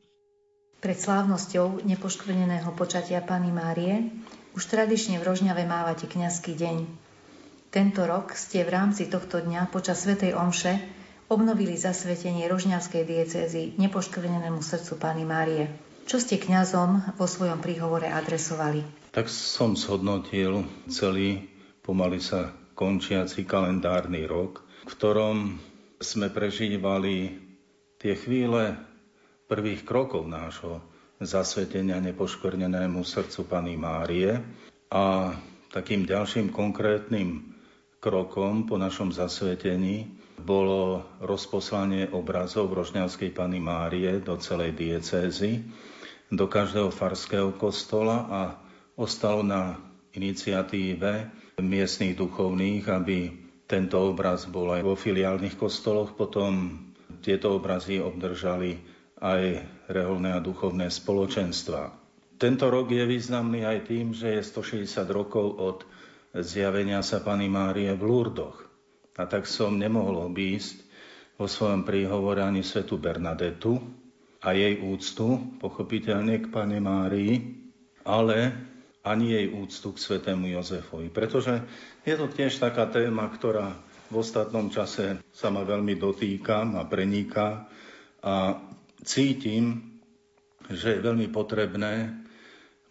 Pred 0.84 0.98
slávnosťou 1.00 1.88
nepoškvrneného 1.88 2.76
počatia 2.76 3.24
Pany 3.24 3.56
Márie 3.56 4.12
už 4.60 4.68
tradične 4.68 5.24
v 5.24 5.28
Rožňave 5.32 5.64
mávate 5.64 6.12
kňazský 6.12 6.52
deň. 6.60 6.78
Tento 7.72 8.04
rok 8.04 8.36
ste 8.36 8.68
v 8.68 8.76
rámci 8.76 9.08
tohto 9.08 9.40
dňa 9.40 9.72
počas 9.72 10.04
Svetej 10.04 10.36
Omše 10.36 10.99
obnovili 11.30 11.78
zasvetenie 11.78 12.50
rožňavskej 12.50 13.04
diecézy 13.06 13.78
nepoškvrnenému 13.78 14.66
srdcu 14.66 14.98
Pány 14.98 15.24
Márie. 15.30 15.70
Čo 16.10 16.18
ste 16.18 16.42
kňazom 16.42 17.14
vo 17.22 17.30
svojom 17.30 17.62
príhovore 17.62 18.10
adresovali? 18.10 18.82
Tak 19.14 19.30
som 19.30 19.78
zhodnotil 19.78 20.66
celý 20.90 21.46
pomaly 21.86 22.18
sa 22.18 22.50
končiaci 22.74 23.46
kalendárny 23.46 24.26
rok, 24.26 24.66
v 24.90 24.94
ktorom 24.98 25.38
sme 26.02 26.34
prežívali 26.34 27.38
tie 28.02 28.18
chvíle 28.18 28.74
prvých 29.46 29.86
krokov 29.86 30.26
nášho 30.26 30.82
zasvetenia 31.22 32.02
nepoškvrnenému 32.02 33.06
srdcu 33.06 33.46
Pany 33.46 33.78
Márie 33.78 34.34
a 34.90 35.36
takým 35.70 36.10
ďalším 36.10 36.50
konkrétnym 36.50 37.54
krokom 38.02 38.66
po 38.66 38.80
našom 38.82 39.14
zasvetení 39.14 40.10
bolo 40.40 41.04
rozposlanie 41.20 42.10
obrazov 42.16 42.72
Rožňavskej 42.72 43.36
Pany 43.36 43.60
Márie 43.60 44.24
do 44.24 44.40
celej 44.40 44.74
diecézy, 44.80 45.68
do 46.32 46.48
každého 46.48 46.90
farského 46.90 47.52
kostola 47.60 48.18
a 48.30 48.42
ostalo 48.96 49.44
na 49.44 49.78
iniciatíve 50.16 51.28
miestných 51.60 52.16
duchovných, 52.16 52.84
aby 52.88 53.18
tento 53.70 54.02
obraz 54.02 54.50
bol 54.50 54.74
aj 54.74 54.82
vo 54.82 54.96
filiálnych 54.98 55.60
kostoloch. 55.60 56.18
Potom 56.18 56.80
tieto 57.22 57.54
obrazy 57.54 58.00
obdržali 58.02 58.80
aj 59.20 59.42
reholné 59.92 60.34
a 60.34 60.42
duchovné 60.42 60.88
spoločenstva. 60.88 61.92
Tento 62.40 62.72
rok 62.72 62.88
je 62.88 63.04
významný 63.04 63.68
aj 63.68 63.92
tým, 63.92 64.16
že 64.16 64.40
je 64.40 64.42
160 64.48 64.88
rokov 65.12 65.46
od 65.60 65.78
zjavenia 66.32 67.04
sa 67.04 67.20
Pany 67.20 67.52
Márie 67.52 67.92
v 67.92 68.04
Lurdoch. 68.08 68.69
A 69.20 69.28
tak 69.28 69.44
som 69.44 69.76
nemohol 69.76 70.32
obísť 70.32 70.80
vo 71.36 71.52
svojom 71.52 71.84
príhovore 71.84 72.40
ani 72.40 72.64
svetu 72.64 72.96
Bernadetu 72.96 73.76
a 74.40 74.56
jej 74.56 74.80
úctu, 74.80 75.60
pochopiteľne 75.60 76.40
k 76.40 76.48
Pane 76.48 76.80
Márii, 76.80 77.60
ale 78.08 78.56
ani 79.04 79.36
jej 79.36 79.48
úctu 79.52 79.92
k 79.92 80.00
svetému 80.00 80.48
Jozefovi. 80.56 81.12
Pretože 81.12 81.64
je 82.08 82.16
to 82.16 82.32
tiež 82.32 82.56
taká 82.60 82.88
téma, 82.88 83.28
ktorá 83.28 83.76
v 84.08 84.16
ostatnom 84.24 84.72
čase 84.72 85.20
sa 85.36 85.48
ma 85.52 85.68
veľmi 85.68 86.00
dotýka 86.00 86.64
a 86.64 86.82
preniká 86.88 87.68
a 88.24 88.60
cítim, 89.04 89.96
že 90.68 90.98
je 90.98 91.06
veľmi 91.06 91.28
potrebné 91.32 92.14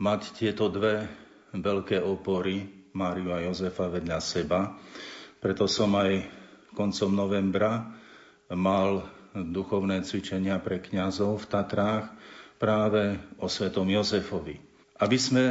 mať 0.00 0.20
tieto 0.36 0.70
dve 0.72 1.04
veľké 1.52 2.00
opory, 2.00 2.64
Máriu 2.96 3.30
a 3.30 3.44
Jozefa 3.44 3.92
vedľa 3.92 4.18
seba, 4.18 4.74
preto 5.38 5.70
som 5.70 5.94
aj 5.94 6.26
koncom 6.74 7.10
novembra 7.14 7.90
mal 8.50 9.06
duchovné 9.34 10.02
cvičenia 10.02 10.58
pre 10.58 10.82
kňazov 10.82 11.44
v 11.44 11.48
Tatrách 11.50 12.06
práve 12.58 13.18
o 13.38 13.46
svetom 13.46 13.86
Jozefovi. 13.86 14.58
Aby 14.98 15.18
sme 15.18 15.44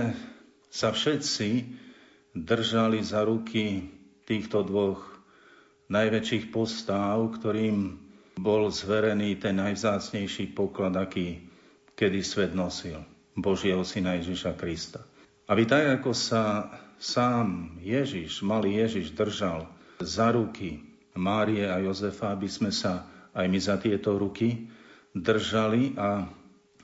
sa 0.67 0.91
všetci 0.91 1.49
držali 2.35 2.99
za 2.99 3.23
ruky 3.23 3.87
týchto 4.27 4.67
dvoch 4.67 4.99
najväčších 5.87 6.51
postáv, 6.51 7.39
ktorým 7.39 7.95
bol 8.37 8.67
zverený 8.69 9.39
ten 9.39 9.55
najvzácnejší 9.55 10.51
poklad, 10.51 10.93
aký 10.99 11.47
kedy 11.95 12.21
svet 12.21 12.51
nosil. 12.53 13.01
Božieho 13.33 13.81
syna 13.87 14.19
Ježiša 14.19 14.53
Krista. 14.59 15.01
Aby 15.47 15.63
tak, 15.63 16.01
ako 16.01 16.11
sa 16.11 16.67
sám 16.99 17.79
Ježiš, 17.79 18.43
malý 18.43 18.83
Ježiš 18.83 19.15
držal 19.15 19.76
za 20.01 20.31
ruky 20.33 20.81
Márie 21.17 21.65
a 21.65 21.81
Jozefa, 21.81 22.33
aby 22.33 22.45
sme 22.45 22.69
sa 22.69 23.09
aj 23.33 23.45
my 23.49 23.59
za 23.61 23.75
tieto 23.81 24.17
ruky 24.17 24.69
držali 25.13 25.97
a 25.97 26.29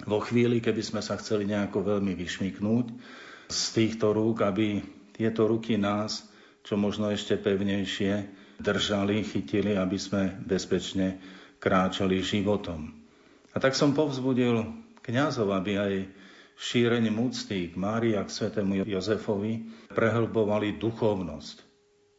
vo 0.09 0.19
chvíli, 0.19 0.57
keby 0.57 0.81
sme 0.81 1.01
sa 1.05 1.17
chceli 1.21 1.45
nejako 1.45 1.85
veľmi 1.85 2.17
vyšmiknúť 2.17 2.85
z 3.49 3.61
týchto 3.77 4.11
rúk, 4.11 4.41
aby 4.41 4.81
tieto 5.13 5.45
ruky 5.45 5.77
nás 5.77 6.33
čo 6.63 6.79
možno 6.79 7.11
ešte 7.11 7.35
pevnejšie 7.35 8.13
držali, 8.63 9.27
chytili, 9.27 9.75
aby 9.75 9.99
sme 9.99 10.31
bezpečne 10.47 11.19
kráčali 11.59 12.23
životom. 12.23 12.95
A 13.51 13.59
tak 13.59 13.75
som 13.75 13.91
povzbudil 13.91 14.63
kňazov, 15.03 15.51
aby 15.51 15.71
aj 15.75 15.93
šírením 16.55 17.19
úcty 17.19 17.67
k 17.69 17.75
Márii 17.75 18.15
a 18.15 18.23
k 18.23 18.31
svetému 18.31 18.87
Jozefovi 18.87 19.67
prehlbovali 19.91 20.79
duchovnosť 20.79 21.72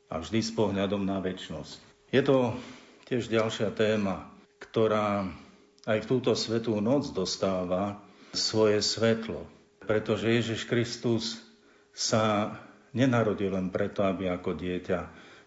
a 0.08 0.20
vždy 0.20 0.40
s 0.40 0.52
pohľadom 0.52 1.02
na 1.02 1.18
väčnosť. 1.18 1.78
Je 2.14 2.22
to 2.22 2.54
tiež 3.10 3.28
ďalšia 3.28 3.74
téma, 3.74 4.30
ktorá 4.62 5.28
aj 5.84 5.98
v 6.04 6.08
túto 6.08 6.32
svetú 6.32 6.80
noc 6.80 7.12
dostáva 7.12 8.00
svoje 8.32 8.80
svetlo, 8.80 9.44
pretože 9.84 10.30
Ježiš 10.30 10.64
Kristus 10.64 11.38
sa 11.92 12.56
nenarodil 12.96 13.52
len 13.52 13.68
preto, 13.68 14.02
aby 14.02 14.30
ako 14.30 14.56
dieťa 14.56 15.00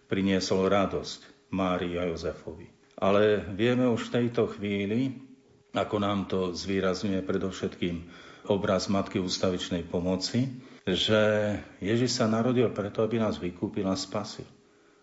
priniesol 0.07 0.69
radosť 0.69 1.51
Márii 1.51 1.95
a 1.99 2.07
Jozefovi. 2.07 2.67
Ale 2.97 3.43
vieme 3.53 3.87
už 3.87 4.09
v 4.09 4.13
tejto 4.23 4.49
chvíli, 4.57 5.15
ako 5.75 5.95
nám 6.01 6.25
to 6.25 6.39
zvýrazňuje 6.55 7.21
predovšetkým 7.21 7.95
obraz 8.49 8.87
Matky 8.87 9.19
ústavičnej 9.19 9.85
pomoci, 9.85 10.47
že 10.87 11.19
Ježiš 11.83 12.15
sa 12.15 12.31
narodil 12.31 12.71
preto, 12.71 13.03
aby 13.03 13.19
nás 13.19 13.35
vykúpil 13.35 13.83
a 13.87 13.99
spasil. 13.99 14.47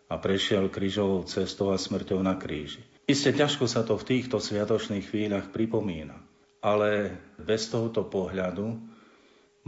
A 0.08 0.16
prešiel 0.16 0.72
krížovou 0.72 1.24
cestou 1.28 1.72
a 1.72 1.80
smrťou 1.80 2.24
na 2.24 2.36
kríži. 2.36 2.80
Isté 3.04 3.36
ťažko 3.36 3.68
sa 3.68 3.84
to 3.84 4.00
v 4.00 4.16
týchto 4.16 4.40
sviatočných 4.40 5.04
chvíľach 5.04 5.52
pripomína, 5.52 6.16
ale 6.64 7.20
bez 7.36 7.68
tohoto 7.68 8.00
pohľadu 8.08 8.80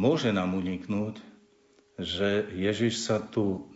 môže 0.01 0.33
nám 0.33 0.57
uniknúť, 0.57 1.21
že 2.01 2.49
Ježiš 2.53 3.05
sa 3.05 3.21
tu 3.21 3.69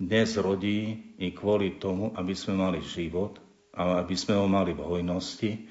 dnes 0.00 0.28
rodí 0.40 1.12
i 1.20 1.28
kvôli 1.36 1.76
tomu, 1.76 2.16
aby 2.16 2.32
sme 2.32 2.56
mali 2.56 2.80
život 2.80 3.40
a 3.76 4.00
aby 4.00 4.16
sme 4.16 4.40
ho 4.40 4.48
mali 4.48 4.72
v 4.72 4.84
hojnosti 4.84 5.68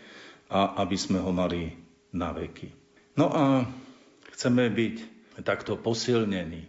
a 0.53 0.77
aby 0.81 0.97
sme 0.97 1.17
ho 1.17 1.33
mali 1.33 1.73
na 2.13 2.33
veky. 2.33 2.69
No 3.17 3.33
a 3.33 3.65
chceme 4.33 4.69
byť 4.69 5.16
takto 5.43 5.77
posilnení, 5.77 6.65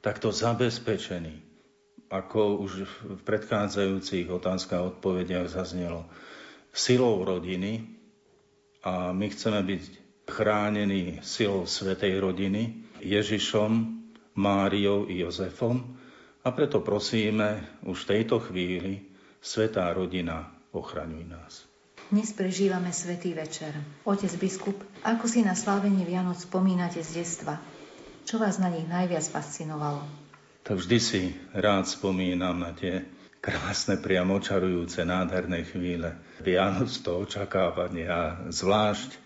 takto 0.00 0.32
zabezpečení, 0.32 1.40
ako 2.10 2.64
už 2.66 2.72
v 3.06 3.20
predchádzajúcich 3.22 4.26
otázkach 4.28 4.80
a 4.82 4.88
odpovediach 4.90 5.46
zaznelo, 5.46 6.08
silou 6.74 7.22
rodiny 7.22 7.86
a 8.82 9.14
my 9.14 9.26
chceme 9.30 9.60
byť 9.62 9.82
chránení 10.30 11.22
silou 11.22 11.66
Svetej 11.66 12.18
rodiny, 12.22 12.86
Ježišom, 13.02 14.00
Máriou 14.38 15.10
i 15.10 15.20
Jozefom 15.20 15.98
a 16.40 16.48
preto 16.54 16.80
prosíme 16.80 17.66
už 17.84 18.06
v 18.06 18.10
tejto 18.16 18.40
chvíli, 18.40 19.10
Svetá 19.40 19.90
rodina, 19.92 20.52
ochraňuj 20.70 21.24
nás. 21.26 21.64
Dnes 22.10 22.34
prežívame 22.34 22.90
Svetý 22.90 23.32
večer. 23.32 23.70
Otec 24.02 24.34
biskup, 24.36 24.76
ako 25.06 25.30
si 25.30 25.46
na 25.46 25.54
slávenie 25.54 26.02
Vianoc 26.02 26.42
spomínate 26.42 27.00
z 27.06 27.22
detstva? 27.22 27.56
Čo 28.30 28.38
vás 28.38 28.62
na 28.62 28.70
nich 28.70 28.86
najviac 28.86 29.26
fascinovalo? 29.26 30.06
Tak 30.62 30.78
vždy 30.78 30.98
si 31.02 31.34
rád 31.50 31.90
spomínam 31.90 32.62
na 32.62 32.70
tie 32.70 33.02
krásne, 33.42 33.98
priamo 33.98 34.38
očarujúce, 34.38 35.02
nádherné 35.02 35.66
chvíle. 35.66 36.14
Vianoc 36.38 36.94
to 37.02 37.26
očakávanie 37.26 38.06
a 38.06 38.46
zvlášť 38.46 39.18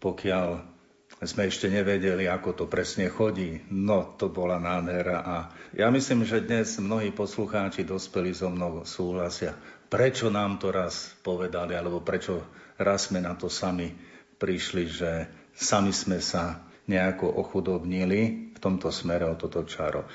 pokiaľ 0.00 0.72
sme 1.20 1.52
ešte 1.52 1.68
nevedeli, 1.68 2.24
ako 2.32 2.56
to 2.56 2.64
presne 2.64 3.12
chodí. 3.12 3.60
No, 3.68 4.16
to 4.16 4.32
bola 4.32 4.56
nádhera 4.56 5.20
a 5.20 5.36
ja 5.76 5.92
myslím, 5.92 6.24
že 6.24 6.40
dnes 6.40 6.80
mnohí 6.80 7.12
poslucháči 7.12 7.84
dospeli 7.84 8.32
so 8.32 8.48
mnou 8.48 8.88
súhlasia 8.88 9.52
prečo 9.86 10.28
nám 10.28 10.58
to 10.58 10.74
raz 10.74 11.14
povedali, 11.22 11.78
alebo 11.78 12.02
prečo 12.02 12.42
raz 12.78 13.08
sme 13.08 13.22
na 13.22 13.38
to 13.38 13.46
sami 13.46 13.94
prišli, 14.36 14.84
že 14.90 15.10
sami 15.54 15.94
sme 15.94 16.18
sa 16.18 16.66
nejako 16.86 17.26
ochudobnili 17.26 18.45
v 18.56 18.58
tomto 18.58 18.88
smere 18.88 19.28
o 19.28 19.36
toto 19.36 19.68
čaro. 19.68 20.08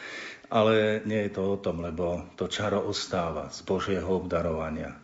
Ale 0.49 1.05
nie 1.05 1.29
je 1.29 1.31
to 1.37 1.55
o 1.55 1.57
tom, 1.61 1.85
lebo 1.85 2.33
to 2.33 2.49
čaro 2.49 2.81
ostáva 2.81 3.53
z 3.53 3.61
Božieho 3.61 4.09
obdarovania. 4.09 4.97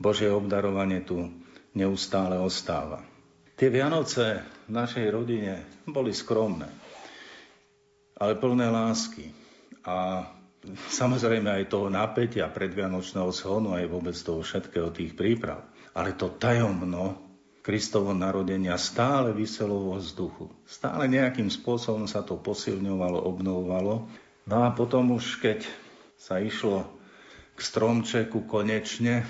Božie 0.00 0.32
obdarovanie 0.32 1.04
tu 1.04 1.28
neustále 1.76 2.40
ostáva. 2.40 3.04
Tie 3.58 3.68
Vianoce 3.68 4.42
v 4.66 4.70
našej 4.72 5.06
rodine 5.12 5.66
boli 5.84 6.14
skromné, 6.14 6.70
ale 8.16 8.38
plné 8.38 8.70
lásky. 8.70 9.34
A 9.82 10.26
samozrejme 10.90 11.50
aj 11.50 11.70
toho 11.70 11.90
napätia 11.90 12.50
predvianočného 12.50 13.30
shonu, 13.34 13.74
aj 13.74 13.86
vôbec 13.90 14.14
toho 14.14 14.42
všetkého 14.42 14.94
tých 14.94 15.14
príprav. 15.18 15.66
Ale 15.94 16.14
to 16.14 16.30
tajomno 16.38 17.27
Kristovo 17.68 18.16
narodenia 18.16 18.80
stále 18.80 19.36
vyselo 19.36 19.92
vo 19.92 20.00
vzduchu. 20.00 20.48
Stále 20.64 21.04
nejakým 21.04 21.52
spôsobom 21.52 22.08
sa 22.08 22.24
to 22.24 22.40
posilňovalo, 22.40 23.28
obnovovalo. 23.28 24.08
No 24.48 24.56
a 24.64 24.72
potom 24.72 25.12
už, 25.12 25.36
keď 25.36 25.68
sa 26.16 26.40
išlo 26.40 26.88
k 27.52 27.60
stromčeku 27.60 28.48
konečne, 28.48 29.28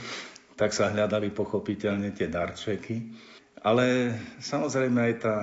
tak 0.54 0.70
sa 0.70 0.86
hľadali 0.86 1.34
pochopiteľne 1.34 2.14
tie 2.14 2.30
darčeky. 2.30 3.10
Ale 3.58 4.14
samozrejme 4.38 4.98
aj 5.02 5.14
tá 5.18 5.36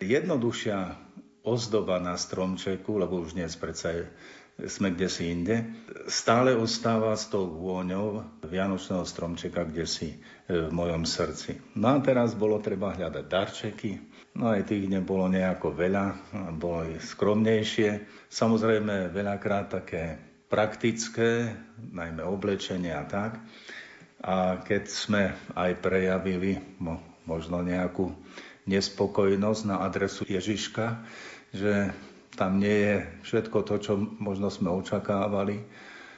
jednoduchšia 0.00 0.96
ozdoba 1.44 2.00
na 2.00 2.16
stromčeku, 2.16 3.04
lebo 3.04 3.20
už 3.20 3.36
dnes 3.36 3.52
predsa 3.52 4.08
sme 4.64 4.96
kde 4.96 5.12
si 5.12 5.28
inde, 5.28 5.60
stále 6.08 6.56
ostáva 6.56 7.12
s 7.18 7.28
tou 7.28 7.52
vôňou 7.52 8.24
Vianočného 8.48 9.04
stromčeka 9.04 9.68
kde 9.68 9.84
si 9.84 10.16
v 10.44 10.68
mojom 10.68 11.08
srdci. 11.08 11.56
No 11.80 11.96
a 11.96 11.98
teraz 12.04 12.36
bolo 12.36 12.60
treba 12.60 12.92
hľadať 12.92 13.24
darčeky, 13.24 13.92
no 14.36 14.52
aj 14.52 14.68
tých 14.68 14.84
nebolo 14.92 15.24
nejako 15.28 15.72
veľa, 15.72 16.06
bolo 16.60 16.84
ich 16.84 17.00
skromnejšie. 17.00 18.04
Samozrejme 18.28 19.08
veľakrát 19.08 19.72
také 19.72 20.20
praktické, 20.52 21.56
najmä 21.80 22.20
oblečenie 22.22 22.92
a 22.92 23.08
tak. 23.08 23.40
A 24.24 24.60
keď 24.60 24.84
sme 24.88 25.22
aj 25.56 25.80
prejavili 25.80 26.60
možno 27.24 27.64
nejakú 27.64 28.12
nespokojnosť 28.64 29.62
na 29.68 29.84
adresu 29.84 30.24
Ježiška, 30.24 31.04
že 31.52 31.92
tam 32.34 32.58
nie 32.58 32.72
je 32.72 32.96
všetko 33.22 33.58
to, 33.62 33.74
čo 33.80 33.92
možno 33.96 34.48
sme 34.48 34.72
očakávali. 34.72 35.62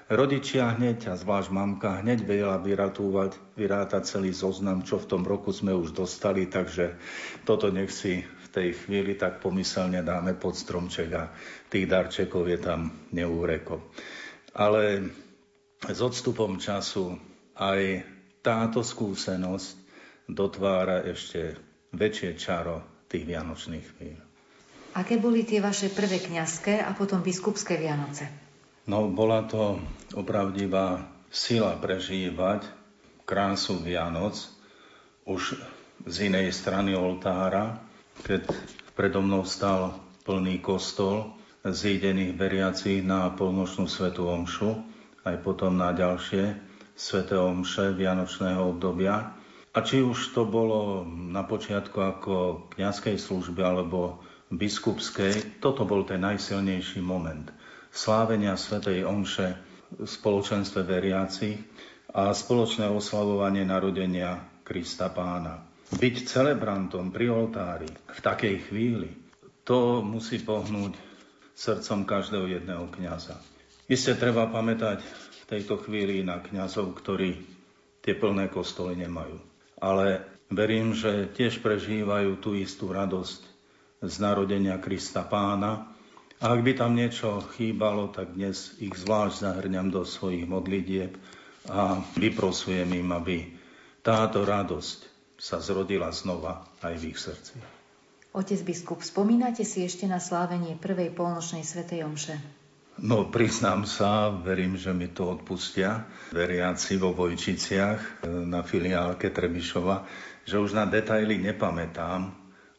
Rodičia 0.07 0.71
hneď, 0.71 1.11
a 1.11 1.15
zvlášť 1.19 1.51
mamka, 1.51 1.99
hneď 1.99 2.23
vedela 2.23 2.63
vyratúvať, 2.63 3.35
vyrátať 3.59 4.07
celý 4.07 4.31
zoznam, 4.31 4.87
čo 4.87 5.03
v 5.03 5.11
tom 5.11 5.27
roku 5.27 5.51
sme 5.51 5.75
už 5.75 5.99
dostali, 5.99 6.47
takže 6.47 6.95
toto 7.43 7.75
nech 7.75 7.91
si 7.91 8.23
v 8.23 8.47
tej 8.55 8.69
chvíli 8.79 9.19
tak 9.19 9.43
pomyselne 9.43 10.07
dáme 10.07 10.39
pod 10.39 10.55
stromček 10.55 11.11
a 11.11 11.35
tých 11.67 11.91
darčekov 11.91 12.47
je 12.47 12.59
tam 12.63 13.11
neúreko. 13.11 13.83
Ale 14.55 15.11
s 15.83 15.99
odstupom 15.99 16.63
času 16.63 17.19
aj 17.59 18.07
táto 18.47 18.87
skúsenosť 18.87 19.75
dotvára 20.31 21.03
ešte 21.03 21.59
väčšie 21.91 22.39
čaro 22.39 23.03
tých 23.11 23.27
vianočných 23.27 23.87
chvíľ. 23.99 24.19
Aké 24.95 25.19
boli 25.19 25.43
tie 25.43 25.59
vaše 25.59 25.91
prvé 25.91 26.23
kňazské 26.23 26.79
a 26.79 26.95
potom 26.95 27.27
biskupské 27.27 27.75
Vianoce? 27.75 28.46
No, 28.87 29.11
bola 29.11 29.43
to 29.51 29.83
opravdivá 30.15 31.03
sila 31.27 31.75
prežívať 31.75 32.71
krásu 33.27 33.83
Vianoc 33.83 34.39
už 35.27 35.59
z 36.07 36.31
inej 36.31 36.55
strany 36.55 36.95
oltára, 36.95 37.83
keď 38.23 38.47
predo 38.95 39.19
mnou 39.27 39.43
stal 39.43 39.99
plný 40.23 40.63
kostol 40.63 41.35
zídených 41.67 42.39
veriacich 42.39 43.03
na 43.03 43.27
polnočnú 43.35 43.91
svetú 43.91 44.31
omšu, 44.31 44.79
aj 45.27 45.43
potom 45.43 45.75
na 45.75 45.91
ďalšie 45.91 46.55
sveté 46.95 47.35
omše 47.35 47.91
Vianočného 47.91 48.71
obdobia. 48.71 49.35
A 49.75 49.83
či 49.83 49.99
už 49.99 50.31
to 50.31 50.47
bolo 50.47 51.03
na 51.11 51.43
počiatku 51.43 51.99
ako 51.99 52.35
kňazskej 52.79 53.19
služby 53.19 53.67
alebo 53.67 54.23
biskupskej, 54.55 55.59
toto 55.59 55.83
bol 55.83 56.07
ten 56.07 56.23
najsilnejší 56.23 57.03
moment 57.03 57.51
slávenia 57.97 58.61
svätej 58.61 59.09
Omše 59.09 59.57
v 59.97 60.05
spoločenstve 60.05 60.85
veriacich 60.85 61.57
a 62.13 62.37
spoločné 62.37 62.93
oslavovanie 62.93 63.65
narodenia 63.65 64.45
Krista 64.61 65.09
pána. 65.09 65.65
Byť 65.97 66.15
celebrantom 66.29 67.09
pri 67.09 67.33
oltári 67.33 67.89
v 67.89 68.19
takej 68.21 68.69
chvíli, 68.69 69.11
to 69.65 70.05
musí 70.05 70.45
pohnúť 70.45 70.93
srdcom 71.57 72.05
každého 72.05 72.47
jedného 72.61 72.85
kňaza. 72.93 73.41
Isté 73.89 74.19
treba 74.19 74.51
pamätať 74.51 75.01
v 75.03 75.45
tejto 75.49 75.81
chvíli 75.81 76.21
na 76.21 76.43
kňazov, 76.43 76.93
ktorí 77.01 77.39
tie 78.05 78.13
plné 78.19 78.51
kostoly 78.53 78.99
nemajú. 78.99 79.39
Ale 79.81 80.27
verím, 80.53 80.93
že 80.93 81.31
tiež 81.33 81.63
prežívajú 81.65 82.43
tú 82.43 82.59
istú 82.59 82.93
radosť 82.93 83.41
z 84.05 84.15
narodenia 84.21 84.77
Krista 84.83 85.25
pána. 85.25 85.96
A 86.37 86.53
ak 86.53 86.61
by 86.61 86.73
tam 86.77 86.93
niečo 86.93 87.41
chýbalo, 87.57 88.13
tak 88.13 88.37
dnes 88.37 88.77
ich 88.77 88.93
zvlášť 88.93 89.41
zahrňam 89.41 89.89
do 89.89 90.05
svojich 90.05 90.45
modlitieb 90.45 91.17
a 91.73 92.05
vyprosujem 92.21 92.93
im, 92.93 93.09
aby 93.17 93.57
táto 94.05 94.45
radosť 94.45 94.99
sa 95.41 95.65
zrodila 95.65 96.13
znova 96.13 96.69
aj 96.85 96.95
v 97.01 97.05
ich 97.09 97.19
srdci. 97.21 97.57
Otec 98.37 98.61
biskup, 98.69 99.01
spomínate 99.01 99.65
si 99.65 99.81
ešte 99.81 100.05
na 100.05 100.21
slávenie 100.21 100.77
prvej 100.77 101.09
polnočnej 101.17 101.65
svetej 101.65 102.05
omše? 102.05 102.37
No, 103.01 103.29
priznám 103.29 103.89
sa, 103.89 104.29
verím, 104.29 104.77
že 104.77 104.93
mi 104.93 105.09
to 105.09 105.41
odpustia 105.41 106.05
veriaci 106.33 107.01
vo 107.01 107.17
Vojčiciach 107.17 108.01
e, 108.01 108.29
na 108.45 108.61
filiálke 108.65 109.33
Trebišova, 109.33 110.05
že 110.45 110.57
už 110.57 110.77
na 110.77 110.85
detaily 110.89 111.37
nepamätám, 111.41 112.29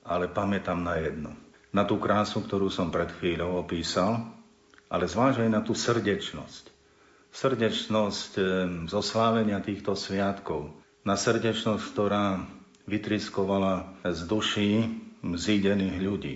ale 0.06 0.26
pamätám 0.30 0.82
na 0.82 0.98
jedno. 0.98 1.47
Na 1.78 1.86
tú 1.86 2.02
krásu, 2.02 2.42
ktorú 2.42 2.74
som 2.74 2.90
pred 2.90 3.14
chvíľou 3.22 3.62
opísal, 3.62 4.26
ale 4.90 5.06
zvlášť 5.06 5.46
aj 5.46 5.50
na 5.54 5.62
tú 5.62 5.78
srdečnosť. 5.78 6.74
Srdečnosť 7.30 8.32
e, 8.34 8.44
zo 8.90 9.02
slávenia 9.06 9.62
týchto 9.62 9.94
sviatkov. 9.94 10.74
Na 11.06 11.14
srdečnosť, 11.14 11.84
ktorá 11.94 12.42
vytriskovala 12.90 14.02
z 14.10 14.20
duší 14.26 14.72
zídených 15.22 15.98
ľudí. 16.02 16.36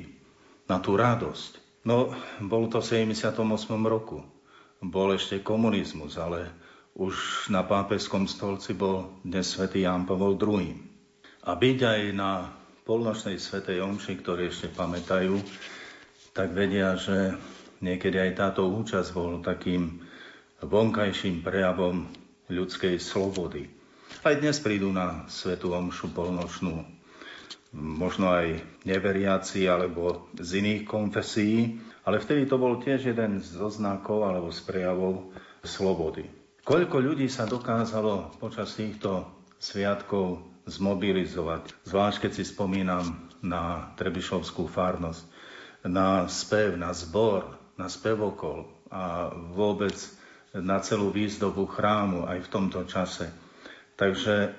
Na 0.70 0.78
tú 0.78 0.94
radosť, 0.94 1.62
No, 1.82 2.14
bol 2.38 2.70
to 2.70 2.78
v 2.78 3.10
78. 3.10 3.42
roku. 3.90 4.22
Bol 4.82 5.18
ešte 5.18 5.42
komunizmus, 5.42 6.14
ale 6.22 6.54
už 6.94 7.50
na 7.50 7.66
pápeskom 7.66 8.30
stolci 8.30 8.78
bol 8.78 9.18
dnes 9.26 9.50
svätý 9.50 9.90
Ján 9.90 10.06
Pavol 10.06 10.38
II. 10.38 10.78
A 11.42 11.58
byť 11.58 11.78
aj 11.82 12.02
na 12.14 12.54
polnočnej 12.92 13.40
svetej 13.40 13.80
omši, 13.80 14.20
ktorí 14.20 14.52
ešte 14.52 14.68
pamätajú, 14.76 15.40
tak 16.36 16.52
vedia, 16.52 17.00
že 17.00 17.40
niekedy 17.80 18.20
aj 18.20 18.32
táto 18.36 18.68
účasť 18.68 19.16
bol 19.16 19.40
takým 19.40 20.04
vonkajším 20.60 21.40
prejavom 21.40 22.12
ľudskej 22.52 23.00
slobody. 23.00 23.72
Aj 24.28 24.36
dnes 24.36 24.60
prídu 24.60 24.92
na 24.92 25.24
svetú 25.32 25.72
omšu 25.72 26.12
polnočnú 26.12 26.84
možno 27.72 28.36
aj 28.36 28.60
neveriaci 28.84 29.64
alebo 29.72 30.28
z 30.36 30.60
iných 30.60 30.84
konfesí, 30.84 31.80
ale 32.04 32.20
vtedy 32.20 32.44
to 32.44 32.60
bol 32.60 32.76
tiež 32.76 33.08
jeden 33.08 33.40
z 33.40 33.56
oznakov 33.56 34.28
alebo 34.28 34.52
z 34.52 34.60
prejavov 34.68 35.32
slobody. 35.64 36.28
Koľko 36.68 37.00
ľudí 37.00 37.32
sa 37.32 37.48
dokázalo 37.48 38.36
počas 38.36 38.76
týchto 38.76 39.24
sviatkov 39.56 40.51
zmobilizovať, 40.72 41.76
zvlášť 41.84 42.18
keď 42.24 42.32
si 42.32 42.44
spomínam 42.48 43.04
na 43.44 43.92
Trebišovskú 44.00 44.72
farnosť, 44.72 45.24
na 45.84 46.30
spev, 46.32 46.80
na 46.80 46.96
zbor, 46.96 47.58
na 47.76 47.90
spevokol 47.90 48.70
a 48.88 49.34
vôbec 49.34 49.96
na 50.54 50.80
celú 50.84 51.10
výzdobu 51.10 51.68
chrámu 51.68 52.28
aj 52.28 52.44
v 52.44 52.52
tomto 52.52 52.84
čase. 52.86 53.32
Takže 53.96 54.56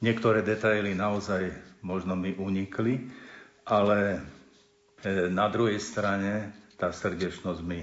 niektoré 0.00 0.42
detaily 0.42 0.94
naozaj 0.94 1.50
možno 1.82 2.14
mi 2.14 2.34
unikli, 2.34 3.10
ale 3.66 3.98
e, 5.02 5.28
na 5.28 5.50
druhej 5.50 5.78
strane 5.78 6.54
tá 6.78 6.94
srdečnosť 6.94 7.60
mi 7.66 7.82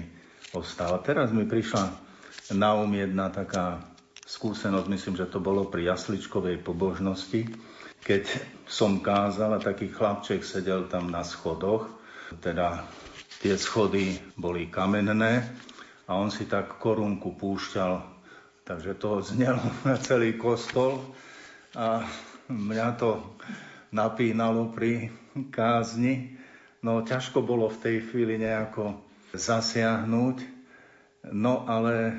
ostala. 0.56 0.98
Teraz 1.04 1.30
mi 1.30 1.44
prišla 1.44 1.84
na 2.56 2.72
um 2.74 2.88
jedna 2.88 3.28
taká 3.28 3.95
skúsenosť, 4.26 4.90
myslím, 4.90 5.14
že 5.14 5.30
to 5.30 5.38
bolo 5.38 5.70
pri 5.70 5.86
jasličkovej 5.94 6.58
pobožnosti, 6.66 7.46
keď 8.02 8.26
som 8.66 8.98
kázal 8.98 9.54
a 9.54 9.62
taký 9.62 9.86
chlapček 9.90 10.42
sedel 10.42 10.90
tam 10.90 11.14
na 11.14 11.22
schodoch, 11.22 11.86
teda 12.42 12.82
tie 13.38 13.54
schody 13.54 14.18
boli 14.34 14.66
kamenné 14.66 15.46
a 16.10 16.18
on 16.18 16.34
si 16.34 16.50
tak 16.50 16.82
korunku 16.82 17.38
púšťal, 17.38 18.02
takže 18.66 18.98
to 18.98 19.22
znelo 19.22 19.62
na 19.88 19.94
celý 20.02 20.34
kostol 20.34 21.14
a 21.78 22.02
mňa 22.50 22.88
to 22.98 23.22
napínalo 23.94 24.74
pri 24.74 25.14
kázni. 25.54 26.34
No 26.82 27.02
ťažko 27.02 27.42
bolo 27.42 27.70
v 27.70 27.78
tej 27.82 27.96
chvíli 28.10 28.38
nejako 28.38 28.98
zasiahnuť. 29.34 30.36
No 31.34 31.66
ale 31.66 32.14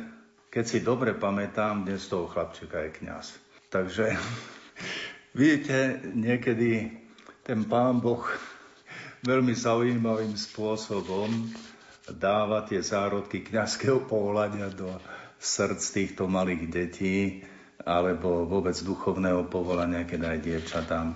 keď 0.57 0.65
si 0.65 0.81
dobre 0.81 1.13
pamätám, 1.13 1.85
dnes 1.85 2.09
toho 2.09 2.25
chlapčeka 2.25 2.89
je 2.89 2.97
kňaz. 2.97 3.37
Takže 3.69 4.17
vidíte, 5.37 6.01
niekedy 6.17 6.97
ten 7.45 7.61
pán 7.69 8.01
Boh 8.01 8.25
veľmi 9.21 9.53
zaujímavým 9.53 10.33
spôsobom 10.33 11.29
dáva 12.09 12.65
tie 12.65 12.81
zárodky 12.81 13.45
kňazského 13.45 14.09
pohľadia 14.09 14.73
do 14.73 14.97
srdc 15.37 15.81
týchto 15.93 16.25
malých 16.25 16.63
detí 16.73 17.45
alebo 17.85 18.49
vôbec 18.49 18.73
duchovného 18.81 19.45
povolania, 19.53 20.09
keď 20.09 20.25
aj 20.25 20.37
dievčatám 20.41 21.07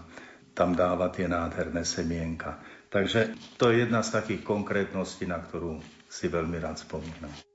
tam 0.53 0.77
dáva 0.77 1.09
tie 1.09 1.25
nádherné 1.25 1.81
semienka. 1.81 2.61
Takže 2.93 3.33
to 3.57 3.73
je 3.73 3.89
jedna 3.89 4.05
z 4.05 4.21
takých 4.21 4.45
konkrétností, 4.45 5.25
na 5.25 5.41
ktorú 5.41 5.81
si 6.05 6.29
veľmi 6.29 6.61
rád 6.61 6.77
spomínam. 6.77 7.50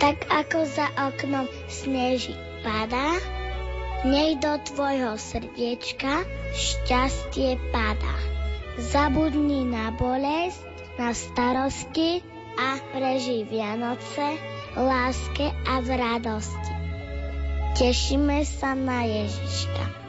Tak 0.00 0.26
ako 0.32 0.64
za 0.64 0.88
oknom 0.96 1.44
sneží 1.68 2.32
padá, 2.64 3.20
nech 4.08 4.40
do 4.40 4.56
tvojho 4.72 5.20
srdiečka 5.20 6.24
šťastie 6.56 7.60
padá. 7.68 8.16
Zabudni 8.80 9.68
na 9.68 9.92
bolesť, 9.92 10.64
na 10.96 11.12
starosti 11.12 12.24
a 12.56 12.80
prežij 12.96 13.44
Vianoce 13.44 14.40
láske 14.72 15.52
a 15.68 15.84
v 15.84 15.88
radosti. 16.00 16.74
Tešíme 17.76 18.40
sa 18.48 18.72
na 18.72 19.04
Ježiška. 19.04 19.99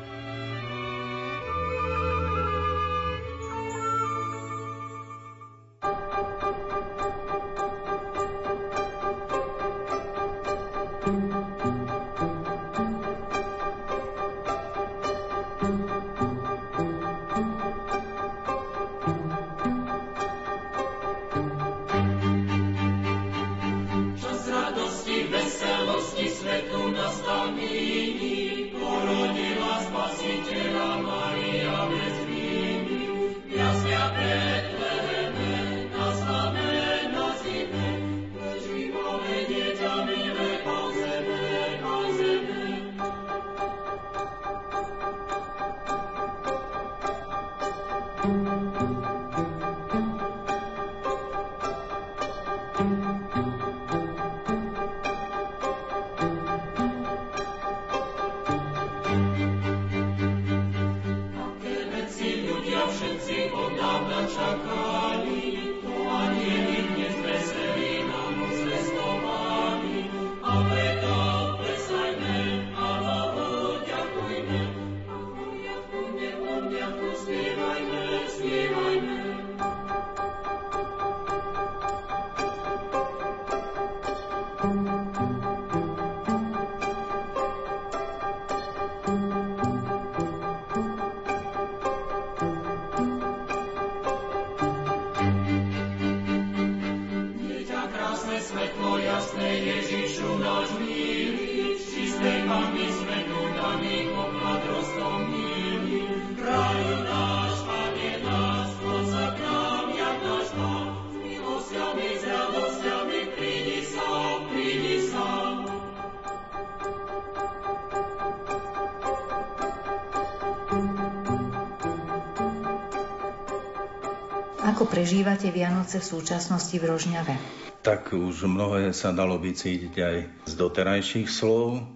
Prežívate 124.91 125.47
Vianoce 125.55 126.03
v 126.03 126.09
súčasnosti 126.19 126.75
v 126.75 126.83
Rožňave? 126.83 127.33
Tak 127.79 128.11
už 128.11 128.43
mnohé 128.43 128.91
sa 128.91 129.15
dalo 129.15 129.39
vycítiť 129.39 129.93
aj 129.95 130.15
z 130.43 130.53
doterajších 130.59 131.31
slov, 131.31 131.87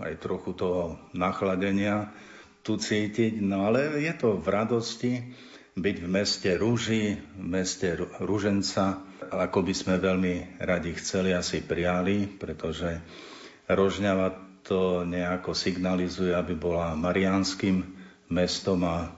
aj 0.00 0.16
trochu 0.16 0.56
toho 0.56 0.96
nachladenia 1.12 2.08
tu 2.64 2.80
cítiť, 2.80 3.44
no 3.44 3.68
ale 3.68 4.00
je 4.00 4.12
to 4.16 4.40
v 4.40 4.48
radosti 4.48 5.12
byť 5.76 5.96
v 6.00 6.08
meste 6.08 6.50
rúži, 6.56 7.20
v 7.36 7.46
meste 7.46 7.94
rúženca, 8.18 9.04
ako 9.28 9.62
by 9.62 9.74
sme 9.76 9.94
veľmi 10.00 10.58
radi 10.58 10.96
chceli 10.96 11.36
asi 11.36 11.60
prijali, 11.60 12.26
pretože 12.26 12.98
Rožňava 13.68 14.34
to 14.64 15.04
nejako 15.04 15.52
signalizuje, 15.52 16.32
aby 16.32 16.56
bola 16.56 16.96
mariánskym 16.96 17.84
mestom 18.32 18.80
a 18.88 19.12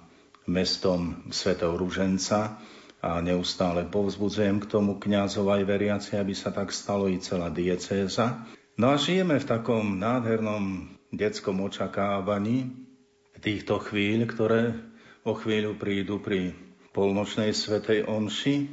mestom 0.50 1.30
svätého 1.30 1.78
Rúženca 1.78 2.58
a 3.00 3.20
neustále 3.24 3.88
povzbudzujem 3.88 4.60
k 4.60 4.68
tomu 4.68 5.00
kňazov 5.00 5.48
aj 5.48 5.62
veriaci, 5.64 6.12
aby 6.20 6.36
sa 6.36 6.52
tak 6.52 6.68
stalo 6.68 7.08
i 7.08 7.16
celá 7.16 7.48
diecéza. 7.48 8.44
No 8.76 8.92
a 8.92 9.00
žijeme 9.00 9.40
v 9.40 9.48
takom 9.48 9.96
nádhernom 9.96 10.92
detskom 11.08 11.64
očakávaní 11.64 12.68
týchto 13.40 13.80
chvíľ, 13.80 14.28
ktoré 14.28 14.62
o 15.24 15.32
chvíľu 15.32 15.80
prídu 15.80 16.20
pri 16.20 16.52
polnočnej 16.92 17.56
svetej 17.56 18.04
omši, 18.04 18.68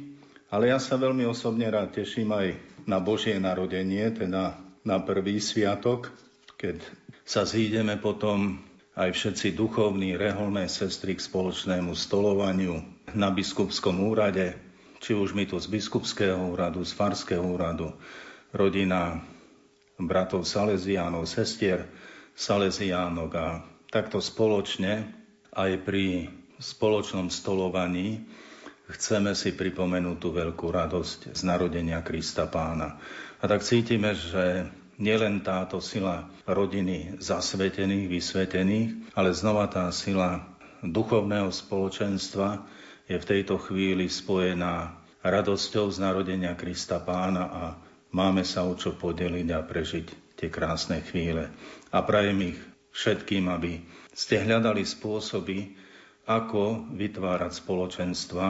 ale 0.52 0.72
ja 0.72 0.80
sa 0.80 1.00
veľmi 1.00 1.24
osobne 1.28 1.68
rád 1.68 1.96
teším 1.96 2.32
aj 2.32 2.46
na 2.88 3.00
Božie 3.00 3.36
narodenie, 3.36 4.12
teda 4.12 4.56
na 4.84 4.96
prvý 5.04 5.40
sviatok, 5.40 6.12
keď 6.56 6.80
sa 7.28 7.44
zídeme 7.44 8.00
potom 8.00 8.67
aj 8.98 9.14
všetci 9.14 9.54
duchovní 9.54 10.18
reholné 10.18 10.66
sestry 10.66 11.14
k 11.14 11.22
spoločnému 11.22 11.94
stolovaniu 11.94 12.82
na 13.14 13.30
biskupskom 13.30 14.02
úrade, 14.02 14.58
či 14.98 15.14
už 15.14 15.38
my 15.38 15.46
tu 15.46 15.54
z 15.62 15.70
biskupského 15.70 16.34
úradu, 16.50 16.82
z 16.82 16.98
farského 16.98 17.46
úradu, 17.46 17.94
rodina 18.50 19.22
bratov 20.02 20.42
Salesiánov, 20.42 21.30
sestier 21.30 21.86
Salesiánok 22.34 23.30
a 23.38 23.62
takto 23.86 24.18
spoločne 24.18 25.06
aj 25.54 25.70
pri 25.86 26.26
spoločnom 26.58 27.30
stolovaní 27.30 28.26
chceme 28.90 29.30
si 29.38 29.54
pripomenúť 29.54 30.16
tú 30.18 30.34
veľkú 30.34 30.66
radosť 30.74 31.38
z 31.38 31.40
narodenia 31.46 32.02
Krista 32.02 32.50
Pána. 32.50 32.98
A 33.38 33.44
tak 33.46 33.62
cítime, 33.62 34.18
že 34.18 34.66
nielen 34.98 35.40
táto 35.46 35.78
sila 35.78 36.26
rodiny 36.44 37.22
zasvetených, 37.22 38.10
vysvetených, 38.10 39.14
ale 39.14 39.30
znova 39.30 39.70
tá 39.70 39.86
sila 39.94 40.42
duchovného 40.82 41.50
spoločenstva, 41.54 42.66
je 43.08 43.16
v 43.16 43.24
tejto 43.24 43.56
chvíli 43.56 44.10
spojená 44.10 44.92
radosťou 45.24 45.88
z 45.88 45.96
narodenia 46.02 46.52
Krista 46.58 47.00
Pána 47.00 47.44
a 47.48 47.64
máme 48.12 48.44
sa 48.44 48.68
o 48.68 48.76
čo 48.76 48.94
podeliť 48.94 49.48
a 49.54 49.64
prežiť 49.64 50.36
tie 50.36 50.48
krásne 50.52 51.00
chvíle. 51.02 51.48
A 51.88 52.04
prajem 52.04 52.52
ich 52.54 52.58
všetkým, 52.92 53.48
aby 53.48 53.80
ste 54.12 54.44
hľadali 54.44 54.84
spôsoby, 54.84 55.72
ako 56.28 56.92
vytvárať 56.92 57.64
spoločenstva 57.64 58.48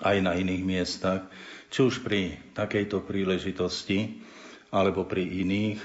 aj 0.00 0.16
na 0.24 0.32
iných 0.40 0.64
miestach, 0.64 1.28
či 1.68 1.84
už 1.84 2.00
pri 2.00 2.40
takejto 2.56 3.04
príležitosti, 3.04 4.24
alebo 4.72 5.04
pri 5.04 5.22
iných, 5.44 5.78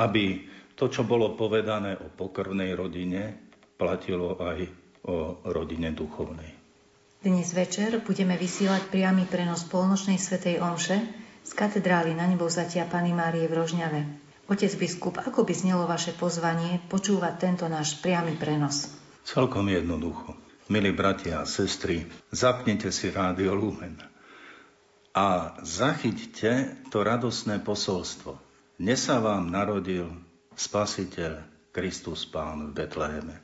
aby 0.00 0.48
to, 0.72 0.88
čo 0.88 1.04
bolo 1.04 1.36
povedané 1.36 1.92
o 2.00 2.08
pokrvnej 2.08 2.72
rodine, 2.72 3.36
platilo 3.76 4.40
aj 4.40 4.58
o 5.04 5.44
rodine 5.52 5.92
duchovnej. 5.92 6.56
Dnes 7.20 7.52
večer 7.52 8.00
budeme 8.00 8.40
vysielať 8.40 8.88
priamy 8.88 9.28
prenos 9.28 9.68
polnočnej 9.68 10.16
svetej 10.16 10.64
omše 10.64 11.04
z 11.44 11.52
katedrály 11.52 12.16
na 12.16 12.24
nebovzatia 12.24 12.88
Pany 12.88 13.12
Márie 13.12 13.44
v 13.44 13.60
Rožňave. 13.60 14.00
Otec 14.48 14.72
biskup, 14.80 15.20
ako 15.20 15.44
by 15.44 15.52
znelo 15.52 15.84
vaše 15.84 16.16
pozvanie 16.16 16.80
počúvať 16.88 17.34
tento 17.36 17.68
náš 17.68 18.00
priamy 18.00 18.40
prenos? 18.40 18.88
Celkom 19.22 19.68
jednoducho. 19.68 20.32
Milí 20.72 20.96
bratia 20.96 21.44
a 21.44 21.48
sestry, 21.48 22.08
zapnite 22.32 22.88
si 22.88 23.12
rádio 23.12 23.52
Lumen 23.52 24.09
a 25.10 25.58
zachyťte 25.58 26.86
to 26.94 27.02
radosné 27.02 27.58
posolstvo. 27.58 28.38
Dnes 28.78 29.02
sa 29.02 29.18
vám 29.18 29.50
narodil 29.50 30.06
Spasiteľ 30.54 31.42
Kristus 31.74 32.22
Pán 32.30 32.70
v 32.70 32.74
Betleheme. 32.78 33.36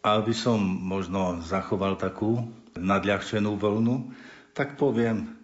A 0.00 0.22
aby 0.22 0.32
som 0.32 0.56
možno 0.62 1.44
zachoval 1.44 2.00
takú 2.00 2.40
nadľahčenú 2.78 3.58
vlnu, 3.58 4.16
tak 4.56 4.80
poviem, 4.80 5.34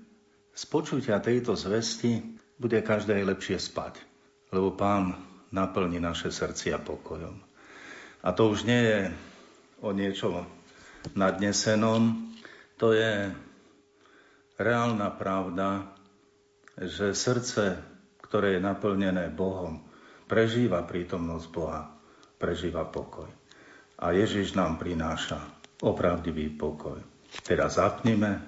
z 0.52 0.64
počutia 0.68 1.20
tejto 1.20 1.56
zvesti 1.56 2.20
bude 2.56 2.78
každé 2.80 3.20
lepšie 3.24 3.60
spať, 3.60 4.00
lebo 4.48 4.72
Pán 4.72 5.12
naplní 5.52 6.00
naše 6.00 6.32
srdcia 6.32 6.80
pokojom. 6.80 7.36
A 8.22 8.28
to 8.32 8.48
už 8.48 8.64
nie 8.64 8.80
je 8.80 9.00
o 9.82 9.90
niečo 9.92 10.46
nadnesenom, 11.12 12.32
to 12.78 12.94
je 12.94 13.28
reálna 14.62 15.10
pravda, 15.10 15.92
že 16.78 17.12
srdce, 17.12 17.76
ktoré 18.22 18.56
je 18.56 18.64
naplnené 18.64 19.28
Bohom, 19.28 19.82
prežíva 20.24 20.86
prítomnosť 20.86 21.46
Boha, 21.52 21.92
prežíva 22.40 22.86
pokoj 22.88 23.42
a 24.02 24.10
Ježiš 24.10 24.58
nám 24.58 24.82
prináša 24.82 25.38
opravdivý 25.78 26.50
pokoj. 26.58 26.98
Teraz 27.46 27.78
zapnime, 27.78 28.42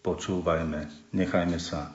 počúvajme, 0.00 1.12
nechajme 1.12 1.60
sa 1.60 1.92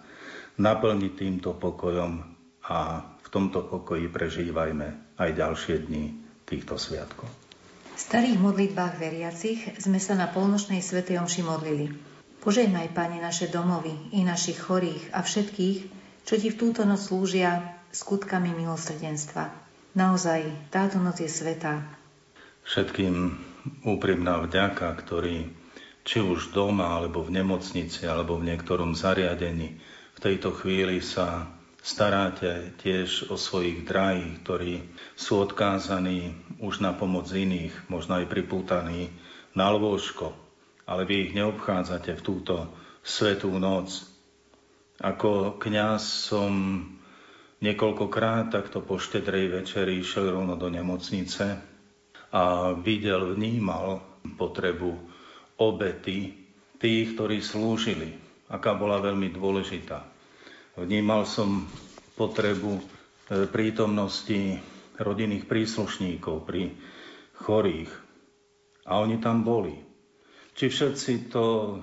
naplniť 0.62 1.14
týmto 1.18 1.58
pokojom 1.58 2.22
a 2.70 2.78
v 3.18 3.28
tomto 3.34 3.66
pokoji 3.66 4.06
prežívajme 4.14 5.18
aj 5.18 5.30
ďalšie 5.34 5.76
dni 5.90 6.06
týchto 6.46 6.78
sviatkov. 6.78 7.26
V 7.98 8.00
starých 8.00 8.40
modlitbách 8.40 8.96
veriacich 8.96 9.60
sme 9.82 10.00
sa 10.00 10.16
na 10.16 10.30
polnočnej 10.30 10.80
svetej 10.80 11.20
omši 11.20 11.42
modlili. 11.44 12.09
Požehnaj, 12.40 12.96
Pane, 12.96 13.20
naše 13.20 13.52
domovy 13.52 14.16
i 14.16 14.24
našich 14.24 14.64
chorých 14.64 15.12
a 15.12 15.20
všetkých, 15.20 15.78
čo 16.24 16.34
Ti 16.40 16.48
v 16.52 16.60
túto 16.60 16.88
noc 16.88 17.04
slúžia 17.04 17.80
skutkami 17.92 18.56
milosrdenstva. 18.56 19.52
Naozaj, 19.98 20.72
táto 20.72 21.04
noc 21.04 21.20
je 21.20 21.28
svetá, 21.28 21.84
všetkým 22.64 23.36
úprimná 23.84 24.40
vďaka, 24.46 24.88
ktorí 25.04 25.52
či 26.06 26.22
už 26.22 26.56
doma, 26.56 26.96
alebo 26.96 27.26
v 27.26 27.42
nemocnici, 27.42 28.08
alebo 28.08 28.38
v 28.38 28.54
niektorom 28.54 28.96
zariadení 28.96 29.82
v 30.16 30.20
tejto 30.20 30.52
chvíli 30.52 31.00
sa 31.00 31.48
staráte 31.80 32.76
tiež 32.84 33.32
o 33.32 33.40
svojich 33.40 33.88
drahých, 33.88 34.44
ktorí 34.44 34.74
sú 35.16 35.40
odkázaní 35.44 36.36
už 36.60 36.84
na 36.84 36.92
pomoc 36.92 37.32
iných, 37.32 37.72
možno 37.88 38.20
aj 38.20 38.28
pripútaní 38.28 39.12
na 39.56 39.72
lôžko, 39.72 40.36
ale 40.90 41.06
vy 41.06 41.30
ich 41.30 41.34
neobchádzate 41.38 42.18
v 42.18 42.26
túto 42.26 42.66
svetú 43.06 43.54
noc. 43.62 43.94
Ako 45.00 45.62
kňaz 45.62 46.34
som 46.34 46.82
niekoľkokrát 47.62 48.50
takto 48.50 48.82
po 48.82 48.98
štedrej 48.98 49.62
večeri 49.62 50.02
išiel 50.02 50.34
rovno 50.34 50.58
do 50.58 50.66
nemocnice 50.68 51.62
a 52.34 52.74
videl, 52.74 53.38
vnímal 53.38 54.02
potrebu 54.36 54.98
obety 55.62 56.34
tých, 56.82 57.14
ktorí 57.14 57.38
slúžili, 57.40 58.18
aká 58.50 58.74
bola 58.74 58.98
veľmi 58.98 59.30
dôležitá. 59.30 60.04
Vnímal 60.80 61.28
som 61.28 61.68
potrebu 62.16 62.80
e, 62.80 62.84
prítomnosti 63.52 64.60
rodinných 64.96 65.44
príslušníkov 65.48 66.48
pri 66.48 66.72
chorých. 67.40 67.92
A 68.88 69.04
oni 69.04 69.20
tam 69.20 69.44
boli. 69.44 69.89
Či 70.60 70.68
všetci 70.68 71.32
to 71.32 71.80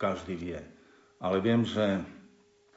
každý 0.00 0.32
vie. 0.32 0.56
Ale 1.20 1.44
viem, 1.44 1.60
že 1.60 2.00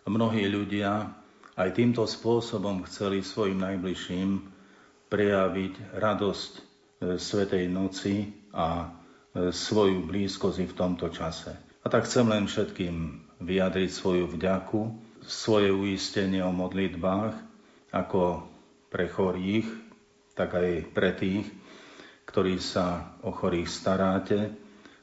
mnohí 0.03 0.43
ľudia 0.51 1.07
aj 1.55 1.71
týmto 1.71 2.03
spôsobom 2.03 2.83
chceli 2.83 3.23
svojim 3.23 3.63
najbližším 3.63 4.43
prejaviť 5.07 5.95
radosť 5.95 6.51
Svetej 7.15 7.71
noci 7.71 8.27
a 8.51 8.83
e, 8.83 9.55
svoju 9.55 10.03
blízkosť 10.03 10.67
v 10.67 10.77
tomto 10.77 11.07
čase. 11.07 11.55
A 11.81 11.87
tak 11.87 12.11
chcem 12.11 12.27
len 12.27 12.51
všetkým 12.51 13.23
vyjadriť 13.39 13.87
svoju 13.87 14.35
vďaku, 14.35 14.81
svoje 15.23 15.71
uistenie 15.71 16.43
o 16.43 16.51
modlitbách, 16.51 17.33
ako 17.95 18.51
pre 18.91 19.07
chorých, 19.07 19.65
tak 20.35 20.59
aj 20.59 20.91
pre 20.91 21.15
tých, 21.15 21.47
ktorí 22.27 22.59
sa 22.59 23.15
o 23.23 23.31
chorých 23.31 23.71
staráte 23.71 24.60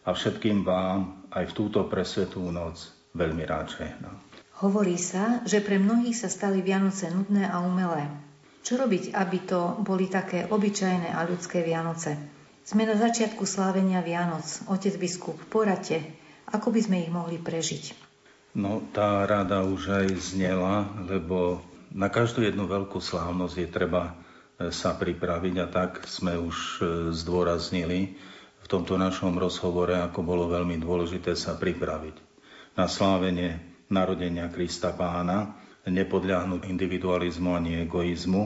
a 0.08 0.16
všetkým 0.16 0.64
vám 0.64 1.28
aj 1.28 1.52
v 1.52 1.56
túto 1.56 1.84
presvetú 1.84 2.40
noc 2.48 2.80
veľmi 3.12 3.44
rád 3.44 3.68
žehnám. 3.76 4.16
Hovorí 4.64 4.96
sa, 4.96 5.44
že 5.44 5.60
pre 5.60 5.76
mnohých 5.76 6.16
sa 6.16 6.32
stali 6.32 6.64
Vianoce 6.64 7.12
nudné 7.12 7.44
a 7.44 7.60
umelé. 7.60 8.08
Čo 8.64 8.80
robiť, 8.80 9.12
aby 9.12 9.38
to 9.44 9.76
boli 9.84 10.08
také 10.08 10.48
obyčajné 10.48 11.12
a 11.12 11.28
ľudské 11.28 11.60
Vianoce? 11.62 12.16
Sme 12.64 12.88
na 12.88 12.96
začiatku 12.96 13.44
slávenia 13.44 14.02
Vianoc. 14.02 14.44
Otec 14.66 14.96
biskup, 14.96 15.36
poradte, 15.52 16.02
Ako 16.48 16.72
by 16.72 16.80
sme 16.80 16.96
ich 17.04 17.12
mohli 17.12 17.36
prežiť? 17.36 17.92
No, 18.56 18.80
tá 18.96 19.28
rada 19.28 19.60
už 19.62 19.92
aj 19.92 20.08
znela, 20.32 20.88
lebo 21.04 21.60
na 21.92 22.08
každú 22.08 22.40
jednu 22.40 22.64
veľkú 22.64 22.98
slávnosť 23.04 23.54
je 23.60 23.68
treba 23.68 24.02
e, 24.08 24.12
sa 24.72 24.96
pripraviť 24.96 25.54
a 25.60 25.66
tak 25.68 26.08
sme 26.08 26.40
už 26.40 26.56
e, 26.56 26.80
zdôraznili 27.12 28.16
tomto 28.68 29.00
našom 29.00 29.34
rozhovore, 29.40 29.96
ako 29.96 30.20
bolo 30.20 30.44
veľmi 30.52 30.76
dôležité 30.76 31.32
sa 31.32 31.56
pripraviť 31.56 32.16
na 32.76 32.84
slávenie 32.86 33.58
narodenia 33.88 34.52
Krista 34.52 34.92
Pána, 34.92 35.56
nepodľahnúť 35.88 36.68
individualizmu 36.68 37.56
ani 37.56 37.82
egoizmu. 37.88 38.44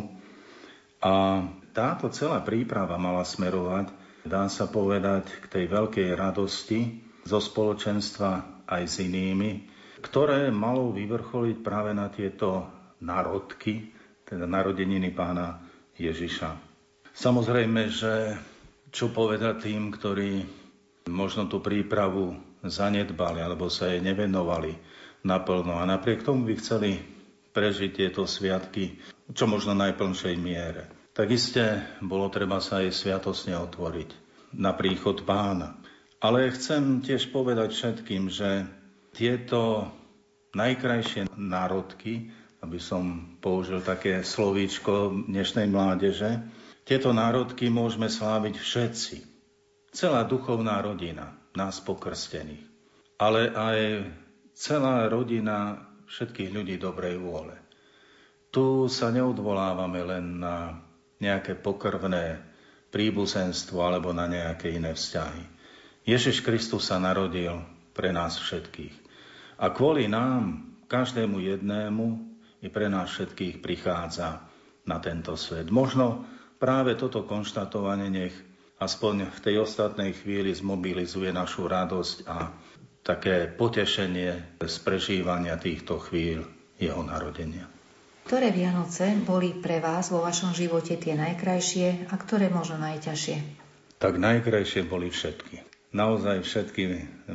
A 1.03 1.43
táto 1.75 2.07
celá 2.14 2.39
príprava 2.41 2.95
mala 2.97 3.27
smerovať, 3.27 3.91
dá 4.23 4.47
sa 4.47 4.70
povedať, 4.70 5.27
k 5.43 5.47
tej 5.51 5.64
veľkej 5.66 6.09
radosti 6.14 7.03
zo 7.27 7.43
spoločenstva 7.43 8.62
aj 8.70 8.83
s 8.87 9.03
inými, 9.03 9.66
ktoré 10.07 10.55
malo 10.55 10.95
vyvrcholiť 10.95 11.59
práve 11.66 11.91
na 11.91 12.07
tieto 12.07 12.70
národky, 13.03 13.91
teda 14.23 14.47
narodeniny 14.47 15.11
pána 15.11 15.59
Ježiša. 15.99 16.55
Samozrejme, 17.12 17.91
že 17.91 18.39
čo 18.93 19.09
povedať 19.09 19.72
tým, 19.72 19.88
ktorí 19.88 20.45
možno 21.09 21.49
tú 21.49 21.59
prípravu 21.59 22.36
zanedbali 22.62 23.43
alebo 23.43 23.66
sa 23.72 23.90
jej 23.90 24.05
nevenovali 24.05 24.76
naplno 25.26 25.80
a 25.80 25.88
napriek 25.88 26.22
tomu 26.22 26.47
by 26.47 26.55
chceli 26.61 27.01
prežiť 27.57 27.90
tieto 27.90 28.28
sviatky 28.28 29.01
čo 29.32 29.49
možno 29.49 29.72
najplnšej 29.72 30.34
miere. 30.36 30.84
Tak 31.12 31.28
iste 31.28 31.84
bolo 32.01 32.28
treba 32.32 32.61
sa 32.61 32.84
aj 32.84 32.93
sviatosne 32.93 33.57
otvoriť 33.57 34.11
na 34.57 34.72
príchod 34.76 35.24
pána. 35.24 35.76
Ale 36.22 36.53
chcem 36.55 37.03
tiež 37.03 37.34
povedať 37.34 37.74
všetkým, 37.74 38.30
že 38.30 38.64
tieto 39.12 39.90
najkrajšie 40.55 41.32
národky, 41.34 42.30
aby 42.62 42.78
som 42.78 43.36
použil 43.43 43.82
také 43.82 44.22
slovíčko 44.22 45.26
dnešnej 45.28 45.66
mládeže, 45.68 46.40
tieto 46.83 47.14
národky 47.14 47.70
môžeme 47.70 48.11
sláviť 48.11 48.55
všetci. 48.59 49.16
Celá 49.93 50.24
duchovná 50.24 50.80
rodina 50.83 51.37
nás 51.53 51.78
pokrstených, 51.85 52.64
ale 53.20 53.53
aj 53.53 53.78
celá 54.57 55.07
rodina 55.07 55.85
všetkých 56.09 56.51
ľudí 56.51 56.76
dobrej 56.80 57.20
vôle. 57.20 57.57
Tu 58.53 58.89
sa 58.89 59.09
neodvolávame 59.09 60.01
len 60.05 60.41
na 60.41 60.80
nejaké 61.20 61.57
pokrvné 61.57 62.41
príbuzenstvo 62.93 63.80
alebo 63.80 64.12
na 64.12 64.28
nejaké 64.28 64.76
iné 64.76 64.93
vzťahy. 64.93 65.45
Ježiš 66.05 66.45
Kristus 66.45 66.93
sa 66.93 67.01
narodil 67.01 67.62
pre 67.97 68.12
nás 68.12 68.37
všetkých. 68.37 68.93
A 69.62 69.70
kvôli 69.72 70.11
nám, 70.11 70.68
každému 70.91 71.41
jednému, 71.41 72.07
i 72.62 72.68
pre 72.68 72.87
nás 72.87 73.11
všetkých 73.11 73.64
prichádza 73.64 74.45
na 74.85 74.99
tento 74.99 75.35
svet. 75.35 75.70
Možno 75.70 76.26
práve 76.63 76.95
toto 76.95 77.27
konštatovanie 77.27 78.07
nech 78.07 78.35
aspoň 78.79 79.35
v 79.35 79.39
tej 79.43 79.67
ostatnej 79.67 80.15
chvíli 80.15 80.55
zmobilizuje 80.55 81.35
našu 81.35 81.67
radosť 81.67 82.17
a 82.31 82.55
také 83.03 83.51
potešenie 83.51 84.63
z 84.63 84.77
prežívania 84.87 85.59
týchto 85.59 85.99
chvíľ 85.99 86.47
jeho 86.79 87.03
narodenia. 87.03 87.67
Ktoré 88.23 88.55
Vianoce 88.55 89.19
boli 89.27 89.59
pre 89.59 89.83
vás 89.83 90.15
vo 90.15 90.23
vašom 90.23 90.55
živote 90.55 90.95
tie 90.95 91.19
najkrajšie 91.19 92.07
a 92.07 92.15
ktoré 92.15 92.47
možno 92.47 92.79
najťažšie? 92.79 93.37
Tak 93.99 94.15
najkrajšie 94.23 94.87
boli 94.87 95.11
všetky. 95.11 95.67
Naozaj 95.93 96.47
všetky 96.47 96.83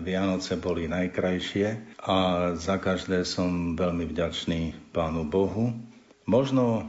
Vianoce 0.01 0.55
boli 0.55 0.87
najkrajšie 0.87 1.99
a 1.99 2.15
za 2.55 2.79
každé 2.79 3.27
som 3.27 3.75
veľmi 3.75 4.07
vďačný 4.07 4.91
Pánu 4.95 5.27
Bohu. 5.27 5.75
Možno 6.23 6.87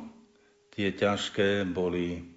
tie 0.79 0.95
ťažké 0.95 1.67
boli 1.67 2.28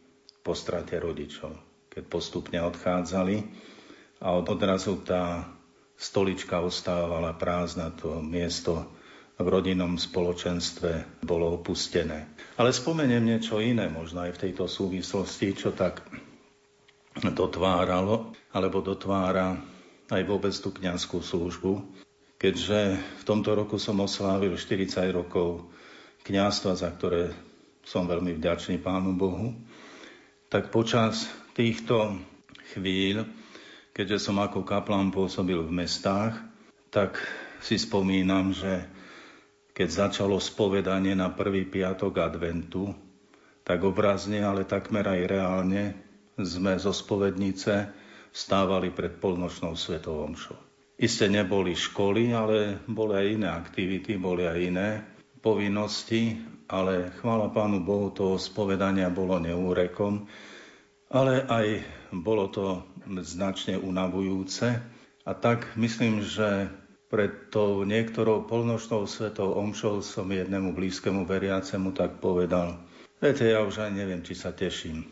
po 0.42 0.58
strate 0.58 0.98
rodičov, 0.98 1.54
keď 1.94 2.04
postupne 2.10 2.60
odchádzali 2.66 3.38
a 4.22 4.38
odrazu 4.38 5.02
tá 5.02 5.46
stolička 5.98 6.62
ostávala 6.62 7.34
prázdna, 7.38 7.94
to 7.94 8.22
miesto 8.26 8.90
v 9.42 9.48
rodinnom 9.50 9.98
spoločenstve 9.98 11.22
bolo 11.26 11.58
opustené. 11.58 12.30
Ale 12.58 12.70
spomeniem 12.70 13.26
niečo 13.26 13.58
iné, 13.58 13.90
možno 13.90 14.26
aj 14.26 14.38
v 14.38 14.42
tejto 14.50 14.70
súvislosti, 14.70 15.58
čo 15.58 15.74
tak 15.74 16.06
dotváralo, 17.18 18.34
alebo 18.54 18.86
dotvára 18.86 19.58
aj 20.14 20.22
vôbec 20.26 20.54
tú 20.54 20.70
kniazskú 20.70 21.26
službu. 21.26 21.82
Keďže 22.38 22.98
v 23.22 23.24
tomto 23.26 23.54
roku 23.54 23.78
som 23.78 24.02
oslávil 24.02 24.58
40 24.58 25.10
rokov 25.14 25.70
kniazstva, 26.26 26.74
za 26.78 26.90
ktoré 26.90 27.34
som 27.86 28.06
veľmi 28.06 28.38
vďačný 28.38 28.82
Pánu 28.82 29.18
Bohu, 29.18 29.54
tak 30.52 30.68
počas 30.70 31.32
týchto 31.56 32.20
chvíľ 32.76 33.24
keďže 33.92 34.32
som 34.32 34.40
ako 34.40 34.64
kaplán 34.64 35.12
pôsobil 35.12 35.60
v 35.60 35.72
mestách, 35.72 36.40
tak 36.92 37.20
si 37.62 37.76
spomínam, 37.76 38.56
že 38.56 38.88
keď 39.72 40.10
začalo 40.10 40.40
spovedanie 40.40 41.16
na 41.16 41.32
prvý 41.32 41.68
piatok 41.68 42.20
adventu, 42.20 42.92
tak 43.62 43.84
obrazne, 43.86 44.42
ale 44.44 44.68
takmer 44.68 45.06
aj 45.06 45.22
reálne 45.28 45.84
sme 46.42 46.76
zo 46.82 46.92
spovednice 46.92 47.94
stávali 48.32 48.90
pred 48.90 49.20
polnočnou 49.20 49.78
svetovom 49.78 50.34
šo. 50.34 50.58
Isté 51.02 51.30
neboli 51.30 51.76
školy, 51.76 52.32
ale 52.34 52.82
boli 52.86 53.14
aj 53.18 53.28
iné 53.28 53.50
aktivity, 53.50 54.18
boli 54.18 54.46
aj 54.48 54.60
iné 54.60 54.90
povinnosti, 55.42 56.38
ale 56.72 57.12
chvála 57.20 57.52
Pánu 57.52 57.84
Bohu, 57.84 58.16
toho 58.16 58.40
spovedania 58.40 59.12
bolo 59.12 59.36
neúrekom, 59.44 60.24
ale 61.12 61.44
aj 61.44 61.84
bolo 62.16 62.48
to 62.48 62.88
značne 63.20 63.76
unavujúce. 63.76 64.80
A 65.28 65.32
tak 65.36 65.76
myslím, 65.76 66.24
že 66.24 66.72
pred 67.12 67.52
tou 67.52 67.84
niektorou 67.84 68.48
polnočnou 68.48 69.04
svetou 69.04 69.52
omšou 69.60 70.00
som 70.00 70.32
jednému 70.32 70.72
blízkemu 70.72 71.28
veriacemu 71.28 71.92
tak 71.92 72.24
povedal, 72.24 72.80
viete, 73.20 73.52
ja 73.52 73.60
už 73.68 73.84
aj 73.84 73.92
neviem, 73.92 74.24
či 74.24 74.32
sa 74.32 74.56
teším 74.56 75.04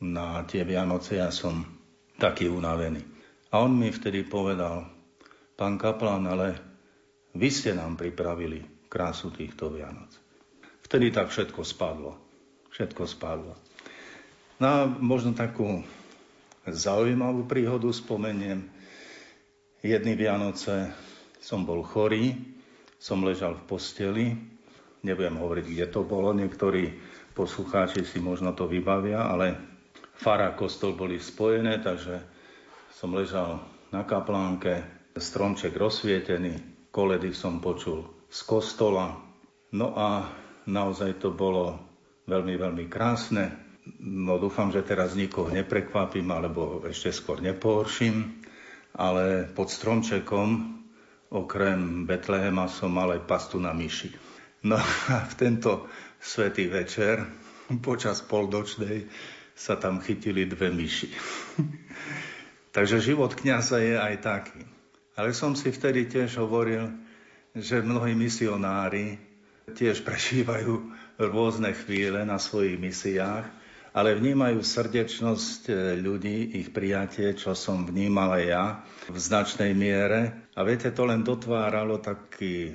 na 0.00 0.40
tie 0.48 0.64
Vianoce, 0.64 1.20
ja 1.20 1.28
som 1.28 1.60
taký 2.16 2.48
unavený. 2.48 3.04
A 3.52 3.60
on 3.60 3.76
mi 3.76 3.92
vtedy 3.92 4.24
povedal, 4.24 4.88
pán 5.60 5.76
kaplán, 5.76 6.24
ale 6.24 6.56
vy 7.36 7.52
ste 7.52 7.76
nám 7.76 8.00
pripravili 8.00 8.88
krásu 8.88 9.28
týchto 9.28 9.68
Vianoc. 9.68 10.21
Vtedy 10.92 11.08
tak 11.08 11.32
všetko 11.32 11.64
spadlo. 11.64 12.20
Všetko 12.68 13.08
spadlo. 13.08 13.56
No 14.60 14.66
a 14.68 14.84
možno 14.84 15.32
takú 15.32 15.80
zaujímavú 16.68 17.48
príhodu 17.48 17.88
spomeniem. 17.88 18.68
Jedný 19.80 20.12
Vianoce 20.20 20.92
som 21.40 21.64
bol 21.64 21.80
chorý, 21.80 22.36
som 23.00 23.24
ležal 23.24 23.56
v 23.56 23.64
posteli, 23.72 24.36
nebudem 25.00 25.40
hovoriť, 25.40 25.64
kde 25.64 25.86
to 25.88 26.04
bolo, 26.04 26.36
niektorí 26.36 26.92
poslucháči 27.32 28.04
si 28.04 28.20
možno 28.20 28.52
to 28.52 28.68
vybavia, 28.68 29.32
ale 29.32 29.56
fara 30.12 30.52
a 30.52 30.56
kostol 30.60 30.92
boli 30.92 31.16
spojené, 31.16 31.80
takže 31.80 32.20
som 32.92 33.16
ležal 33.16 33.64
na 33.96 34.04
kaplánke, 34.04 34.84
stromček 35.16 35.72
rozsvietený, 35.72 36.84
koledy 36.92 37.32
som 37.32 37.64
počul 37.64 38.04
z 38.28 38.44
kostola. 38.44 39.16
No 39.72 39.96
a 39.96 40.41
naozaj 40.66 41.18
to 41.22 41.34
bolo 41.34 41.78
veľmi, 42.26 42.54
veľmi 42.58 42.84
krásne. 42.86 43.50
No 43.98 44.38
dúfam, 44.38 44.70
že 44.70 44.86
teraz 44.86 45.18
nikoho 45.18 45.50
neprekvapím 45.50 46.30
alebo 46.30 46.86
ešte 46.86 47.10
skôr 47.10 47.42
nepohorším, 47.42 48.46
ale 48.94 49.50
pod 49.50 49.72
stromčekom 49.72 50.78
okrem 51.32 52.06
Betlehema 52.06 52.70
som 52.70 52.94
mal 52.94 53.10
aj 53.16 53.26
pastu 53.26 53.58
na 53.58 53.74
myši. 53.74 54.14
No 54.62 54.78
a 55.10 55.26
v 55.26 55.34
tento 55.34 55.90
svetý 56.22 56.70
večer 56.70 57.26
počas 57.82 58.22
poldočnej 58.22 59.10
sa 59.58 59.74
tam 59.74 59.98
chytili 59.98 60.46
dve 60.46 60.70
myši. 60.70 61.10
Takže 62.76 63.02
život 63.02 63.34
kniaza 63.34 63.82
je 63.82 63.98
aj 63.98 64.14
taký. 64.22 64.62
Ale 65.12 65.36
som 65.36 65.52
si 65.52 65.68
vtedy 65.68 66.08
tiež 66.08 66.40
hovoril, 66.40 66.88
že 67.52 67.84
mnohí 67.84 68.16
misionári 68.16 69.31
tiež 69.72 70.04
prežívajú 70.04 70.92
rôzne 71.16 71.72
chvíle 71.72 72.22
na 72.28 72.36
svojich 72.36 72.76
misiách 72.76 73.62
ale 73.92 74.16
vnímajú 74.16 74.64
srdečnosť 74.64 75.62
e, 75.68 75.74
ľudí, 76.00 76.56
ich 76.56 76.72
prijatie, 76.72 77.36
čo 77.36 77.52
som 77.52 77.84
vnímal 77.84 78.40
aj 78.40 78.44
ja 78.48 78.64
v 79.12 79.16
značnej 79.20 79.76
miere. 79.76 80.48
A 80.56 80.64
viete, 80.64 80.88
to 80.96 81.04
len 81.04 81.20
dotváralo 81.20 82.00
taký 82.00 82.72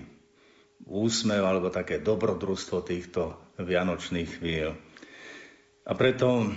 úsmev 0.85 1.41
alebo 1.41 1.73
také 1.73 1.99
dobrodružstvo 2.05 2.85
týchto 2.85 3.33
vianočných 3.57 4.29
chvíľ. 4.37 4.77
A 5.89 5.91
preto 5.97 6.53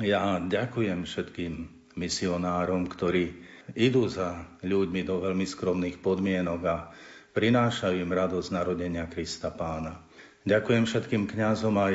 ja 0.00 0.40
ďakujem 0.40 1.04
všetkým 1.04 1.52
misionárom, 2.00 2.88
ktorí 2.88 3.36
idú 3.76 4.08
za 4.08 4.48
ľuďmi 4.64 5.04
do 5.04 5.20
veľmi 5.20 5.44
skromných 5.44 6.00
podmienok 6.00 6.60
a 6.64 6.76
prinášajú 7.34 7.98
im 7.98 8.14
radosť 8.14 8.48
narodenia 8.54 9.10
Krista 9.10 9.50
Pána. 9.50 9.98
Ďakujem 10.46 10.86
všetkým 10.86 11.26
kňazom 11.26 11.74
aj 11.74 11.94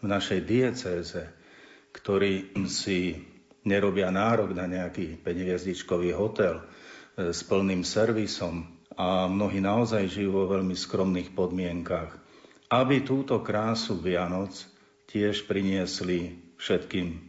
v 0.00 0.06
našej 0.08 0.40
diecéze, 0.48 1.20
ktorí 1.92 2.56
si 2.72 3.20
nerobia 3.68 4.08
nárok 4.08 4.56
na 4.56 4.64
nejaký 4.64 5.20
5 5.20 6.16
hotel 6.16 6.56
e, 6.56 6.64
s 7.36 7.44
plným 7.44 7.84
servisom 7.84 8.64
a 8.96 9.28
mnohí 9.28 9.60
naozaj 9.60 10.08
žijú 10.08 10.40
vo 10.40 10.44
veľmi 10.48 10.72
skromných 10.72 11.36
podmienkach, 11.36 12.16
aby 12.72 13.04
túto 13.04 13.44
krásu 13.44 14.00
Vianoc 14.00 14.56
tiež 15.12 15.44
priniesli 15.44 16.40
všetkým 16.56 17.28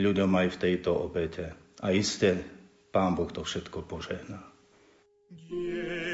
ľuďom 0.00 0.30
aj 0.40 0.46
v 0.56 0.60
tejto 0.60 0.90
obete. 0.96 1.52
A 1.84 1.92
iste 1.92 2.40
Pán 2.94 3.12
Boh 3.12 3.28
to 3.28 3.44
všetko 3.44 3.84
požehná. 3.84 4.40
Dieťatko 5.34 6.13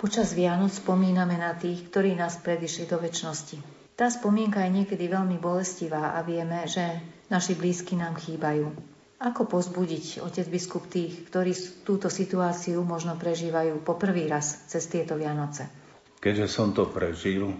Počas 0.00 0.32
Vianoc 0.32 0.72
spomíname 0.72 1.36
na 1.36 1.52
tých, 1.52 1.92
ktorí 1.92 2.16
nás 2.16 2.40
predišli 2.40 2.88
do 2.88 2.96
väčšnosti. 2.96 3.60
Tá 4.00 4.08
spomienka 4.08 4.64
je 4.64 4.80
niekedy 4.80 5.12
veľmi 5.12 5.36
bolestivá 5.36 6.16
a 6.16 6.24
vieme, 6.24 6.64
že 6.64 6.80
naši 7.28 7.52
blízky 7.52 8.00
nám 8.00 8.16
chýbajú. 8.16 8.72
Ako 9.20 9.44
pozbudiť, 9.44 10.24
otec 10.24 10.48
biskup, 10.48 10.88
tých, 10.88 11.28
ktorí 11.28 11.52
túto 11.84 12.08
situáciu 12.08 12.80
možno 12.80 13.20
prežívajú 13.20 13.84
po 13.84 14.00
prvý 14.00 14.24
raz 14.24 14.64
cez 14.72 14.88
tieto 14.88 15.20
Vianoce? 15.20 15.68
Keďže 16.16 16.48
som 16.48 16.72
to 16.72 16.88
prežil, 16.88 17.52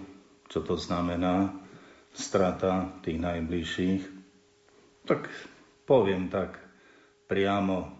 čo 0.49 0.65
to 0.65 0.81
znamená, 0.81 1.53
strata 2.09 2.89
tých 3.05 3.21
najbližších, 3.21 4.01
tak 5.05 5.29
poviem 5.85 6.33
tak 6.33 6.57
priamo, 7.29 7.93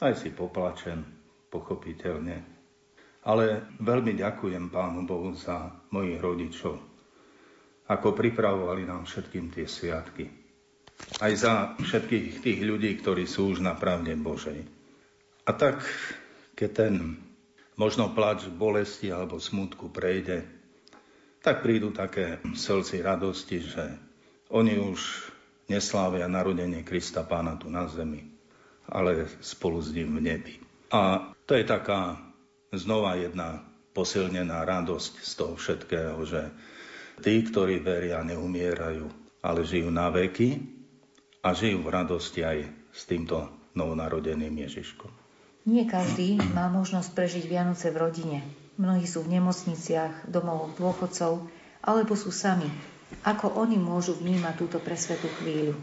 aj 0.00 0.24
si 0.24 0.32
poplačem, 0.32 1.04
pochopiteľne. 1.52 2.57
Ale 3.28 3.76
veľmi 3.76 4.16
ďakujem 4.16 4.72
Pánu 4.72 5.04
Bohu 5.04 5.36
za 5.36 5.68
mojich 5.92 6.16
rodičov, 6.16 6.80
ako 7.84 8.16
pripravovali 8.16 8.88
nám 8.88 9.04
všetkým 9.04 9.52
tie 9.52 9.68
sviatky. 9.68 10.32
Aj 11.20 11.32
za 11.36 11.76
všetkých 11.76 12.40
tých 12.40 12.60
ľudí, 12.64 12.96
ktorí 12.96 13.28
sú 13.28 13.52
už 13.52 13.60
na 13.60 13.76
pravde 13.76 14.16
Božej. 14.16 14.64
A 15.44 15.50
tak, 15.52 15.84
keď 16.56 16.70
ten 16.72 16.94
možno 17.76 18.10
plač 18.16 18.48
bolesti 18.48 19.12
alebo 19.12 19.36
smutku 19.36 19.92
prejde, 19.92 20.48
tak 21.44 21.62
prídu 21.62 21.92
také 21.94 22.42
slzy 22.42 23.04
radosti, 23.04 23.62
že 23.62 23.84
oni 24.50 24.80
už 24.80 25.30
neslávia 25.68 26.26
narodenie 26.26 26.80
Krista 26.82 27.22
Pána 27.22 27.60
tu 27.60 27.68
na 27.68 27.86
zemi, 27.86 28.24
ale 28.88 29.28
spolu 29.44 29.78
s 29.84 29.92
ním 29.92 30.16
v 30.16 30.20
nebi. 30.24 30.54
A 30.88 31.30
to 31.44 31.52
je 31.54 31.64
taká 31.68 32.27
znova 32.72 33.16
jedna 33.16 33.64
posilnená 33.96 34.62
radosť 34.62 35.12
z 35.24 35.32
toho 35.34 35.54
všetkého, 35.56 36.18
že 36.28 36.52
tí, 37.24 37.42
ktorí 37.42 37.82
veria, 37.82 38.22
neumierajú, 38.22 39.08
ale 39.42 39.60
žijú 39.66 39.88
na 39.90 40.12
veky 40.12 40.62
a 41.42 41.54
žijú 41.56 41.82
v 41.82 41.92
radosti 41.92 42.44
aj 42.44 42.58
s 42.92 43.02
týmto 43.08 43.48
novonarodeným 43.74 44.54
Ježiškom. 44.68 45.10
Nie 45.68 45.84
každý 45.84 46.40
má 46.56 46.72
možnosť 46.72 47.12
prežiť 47.12 47.44
Vianoce 47.44 47.92
v 47.92 48.00
rodine. 48.00 48.38
Mnohí 48.80 49.04
sú 49.04 49.26
v 49.26 49.36
nemocniciach, 49.36 50.30
domov 50.30 50.72
dôchodcov, 50.80 51.44
alebo 51.84 52.14
sú 52.16 52.32
sami. 52.32 52.70
Ako 53.26 53.52
oni 53.58 53.76
môžu 53.76 54.16
vnímať 54.16 54.54
túto 54.56 54.78
presvetú 54.80 55.28
chvíľu? 55.42 55.76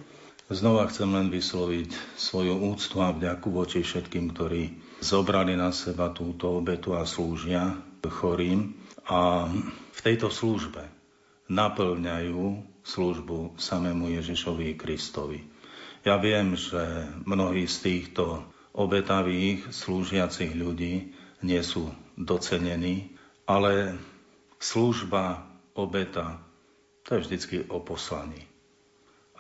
Znova 0.46 0.86
chcem 0.94 1.10
len 1.10 1.34
vysloviť 1.34 2.18
svoju 2.22 2.70
úctu 2.70 3.02
a 3.02 3.10
vďaku 3.10 3.50
voči 3.50 3.82
všetkým, 3.82 4.30
ktorí 4.30 4.78
zobrali 5.02 5.58
na 5.58 5.74
seba 5.74 6.14
túto 6.14 6.62
obetu 6.62 6.94
a 6.94 7.02
slúžia 7.02 7.74
chorým 8.06 8.78
a 9.10 9.50
v 9.90 10.00
tejto 10.06 10.30
službe 10.30 10.86
naplňajú 11.50 12.62
službu 12.86 13.58
samému 13.58 14.14
Ježišovi 14.22 14.78
Kristovi. 14.78 15.42
Ja 16.06 16.22
viem, 16.22 16.54
že 16.54 17.10
mnohí 17.26 17.66
z 17.66 17.78
týchto 17.82 18.46
obetavých 18.78 19.74
slúžiacich 19.74 20.54
ľudí 20.54 21.18
nie 21.42 21.62
sú 21.66 21.90
docenení, 22.14 23.18
ale 23.50 23.98
služba, 24.62 25.46
obeta, 25.74 26.38
to 27.06 27.18
je 27.18 27.24
vždycky 27.26 27.56
o 27.70 27.82
poslaní. 27.82 28.46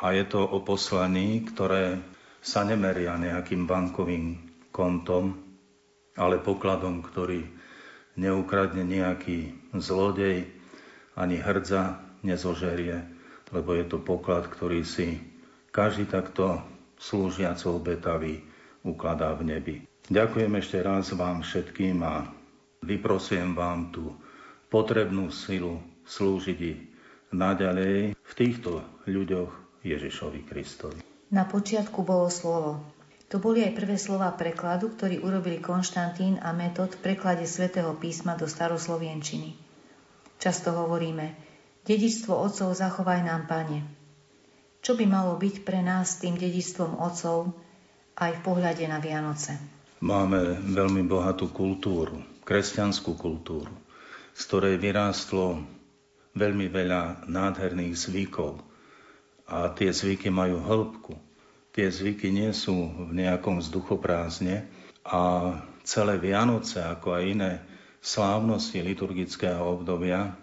A 0.03 0.11
je 0.11 0.23
to 0.27 0.43
o 0.43 0.59
poslaní, 0.59 1.43
ktoré 1.47 1.99
sa 2.43 2.67
nemeria 2.67 3.15
nejakým 3.15 3.63
bankovým 3.63 4.37
kontom, 4.75 5.39
ale 6.19 6.39
pokladom, 6.43 6.99
ktorý 6.99 7.47
neukradne 8.19 8.83
nejaký 8.83 9.55
zlodej, 9.75 10.47
ani 11.15 11.39
hrdza 11.39 11.99
nezožerie, 12.27 13.07
lebo 13.55 13.71
je 13.75 13.85
to 13.87 13.97
poklad, 14.03 14.51
ktorý 14.51 14.83
si 14.83 15.19
každý 15.71 16.07
takto 16.11 16.59
slúžiaco 16.99 17.79
obetavý 17.79 18.43
ukladá 18.83 19.31
v 19.35 19.43
nebi. 19.47 19.75
Ďakujem 20.11 20.53
ešte 20.59 20.77
raz 20.83 21.09
vám 21.15 21.41
všetkým 21.41 22.03
a 22.05 22.29
vyprosím 22.85 23.57
vám 23.57 23.89
tú 23.89 24.13
potrebnú 24.69 25.33
silu 25.33 25.81
slúžiť 26.05 26.93
naďalej 27.33 28.13
v 28.13 28.31
týchto 28.37 28.85
ľuďoch 29.09 29.64
Ježišovi 29.85 30.41
Kristovi. 30.41 30.99
Na 31.29 31.45
počiatku 31.45 32.01
bolo 32.01 32.27
slovo. 32.33 32.81
To 33.29 33.41
boli 33.41 33.65
aj 33.65 33.77
prvé 33.77 33.97
slova 33.97 34.29
prekladu, 34.33 34.93
ktorý 34.93 35.21
urobili 35.21 35.61
Konštantín 35.61 36.41
a 36.41 36.53
Metod 36.53 36.93
v 36.97 37.13
preklade 37.13 37.45
svätého 37.49 37.93
písma 37.97 38.37
do 38.37 38.45
staroslovienčiny. 38.45 39.57
Často 40.37 40.73
hovoríme, 40.73 41.33
dedičstvo 41.85 42.33
otcov 42.33 42.73
zachovaj 42.77 43.25
nám, 43.25 43.49
Pane. 43.49 43.81
Čo 44.85 44.93
by 44.93 45.05
malo 45.09 45.33
byť 45.41 45.65
pre 45.65 45.81
nás 45.81 46.21
tým 46.21 46.37
dedičstvom 46.37 47.01
otcov 47.01 47.49
aj 48.21 48.31
v 48.37 48.43
pohľade 48.45 48.85
na 48.85 49.01
Vianoce? 49.01 49.57
Máme 50.05 50.61
veľmi 50.61 51.01
bohatú 51.09 51.49
kultúru, 51.49 52.21
kresťanskú 52.45 53.17
kultúru, 53.17 53.73
z 54.37 54.41
ktorej 54.45 54.77
vyrástlo 54.77 55.65
veľmi 56.37 56.69
veľa 56.69 57.25
nádherných 57.25 57.95
zvykov, 57.97 58.61
a 59.45 59.69
tie 59.73 59.93
zvyky 59.93 60.33
majú 60.33 60.61
hĺbku. 60.61 61.13
Tie 61.75 61.91
zvyky 61.91 62.31
nie 62.31 62.49
sú 62.55 62.87
v 62.87 63.11
nejakom 63.13 63.59
vzduchoprázdne 63.59 64.65
a 65.05 65.21
celé 65.85 66.17
Vianoce, 66.17 66.81
ako 66.81 67.13
aj 67.13 67.23
iné 67.23 67.51
slávnosti 68.01 68.81
liturgického 68.81 69.61
obdobia, 69.61 70.33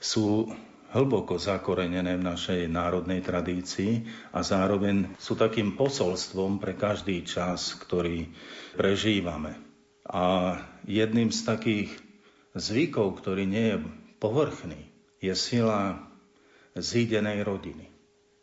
sú 0.00 0.48
hlboko 0.94 1.36
zakorenené 1.36 2.16
v 2.16 2.24
našej 2.24 2.60
národnej 2.70 3.20
tradícii 3.20 4.06
a 4.32 4.40
zároveň 4.40 5.18
sú 5.18 5.34
takým 5.34 5.74
posolstvom 5.74 6.62
pre 6.62 6.78
každý 6.78 7.26
čas, 7.26 7.74
ktorý 7.76 8.30
prežívame. 8.78 9.58
A 10.06 10.56
jedným 10.86 11.34
z 11.34 11.40
takých 11.42 11.90
zvykov, 12.54 13.18
ktorý 13.18 13.44
nie 13.44 13.66
je 13.74 13.78
povrchný, 14.22 14.80
je 15.18 15.34
sila 15.34 15.98
zídenej 16.78 17.42
rodiny. 17.42 17.95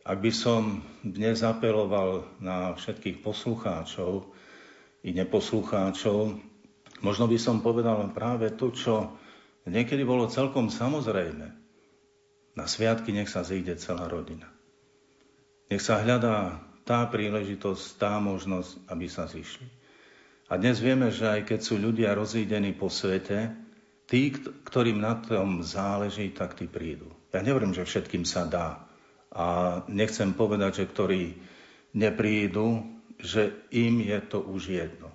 Ak 0.03 0.19
by 0.19 0.35
som 0.35 0.83
dnes 0.99 1.47
apeloval 1.47 2.27
na 2.43 2.75
všetkých 2.75 3.23
poslucháčov 3.23 4.27
i 4.99 5.15
neposlucháčov, 5.15 6.43
možno 6.99 7.25
by 7.31 7.39
som 7.39 7.63
povedal 7.63 8.11
práve 8.11 8.51
to, 8.51 8.75
čo 8.75 9.15
niekedy 9.63 10.03
bolo 10.03 10.27
celkom 10.27 10.67
samozrejme. 10.67 11.47
Na 12.59 12.65
sviatky 12.67 13.15
nech 13.15 13.31
sa 13.31 13.47
zíde 13.47 13.79
celá 13.79 14.11
rodina. 14.11 14.51
Nech 15.71 15.79
sa 15.79 16.03
hľadá 16.03 16.59
tá 16.83 17.07
príležitosť, 17.07 17.95
tá 17.95 18.19
možnosť, 18.19 18.83
aby 18.91 19.07
sa 19.07 19.23
zišli. 19.23 19.71
A 20.51 20.59
dnes 20.59 20.83
vieme, 20.83 21.15
že 21.15 21.31
aj 21.31 21.47
keď 21.47 21.59
sú 21.63 21.79
ľudia 21.79 22.11
rozídení 22.11 22.75
po 22.75 22.91
svete, 22.91 23.55
tí, 24.11 24.35
ktorým 24.67 24.99
na 24.99 25.15
tom 25.15 25.63
záleží, 25.63 26.35
tak 26.35 26.59
tí 26.59 26.67
prídu. 26.67 27.07
Ja 27.31 27.39
nehovorím, 27.39 27.71
že 27.71 27.87
všetkým 27.87 28.27
sa 28.27 28.43
dá, 28.43 28.82
a 29.33 29.81
nechcem 29.89 30.31
povedať, 30.37 30.85
že 30.85 30.89
ktorí 30.89 31.21
neprídu, 31.97 32.85
že 33.17 33.53
im 33.73 34.01
je 34.05 34.19
to 34.29 34.39
už 34.45 34.69
jedno. 34.69 35.09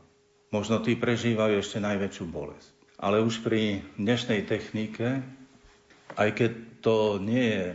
Možno 0.51 0.83
tí 0.83 0.99
prežívajú 0.99 1.61
ešte 1.61 1.79
najväčšiu 1.79 2.25
bolesť. 2.27 2.69
Ale 2.99 3.23
už 3.23 3.47
pri 3.47 3.85
dnešnej 3.95 4.49
technike, 4.51 5.23
aj 6.19 6.31
keď 6.35 6.53
to 6.83 7.23
nie 7.23 7.45
je 7.55 7.67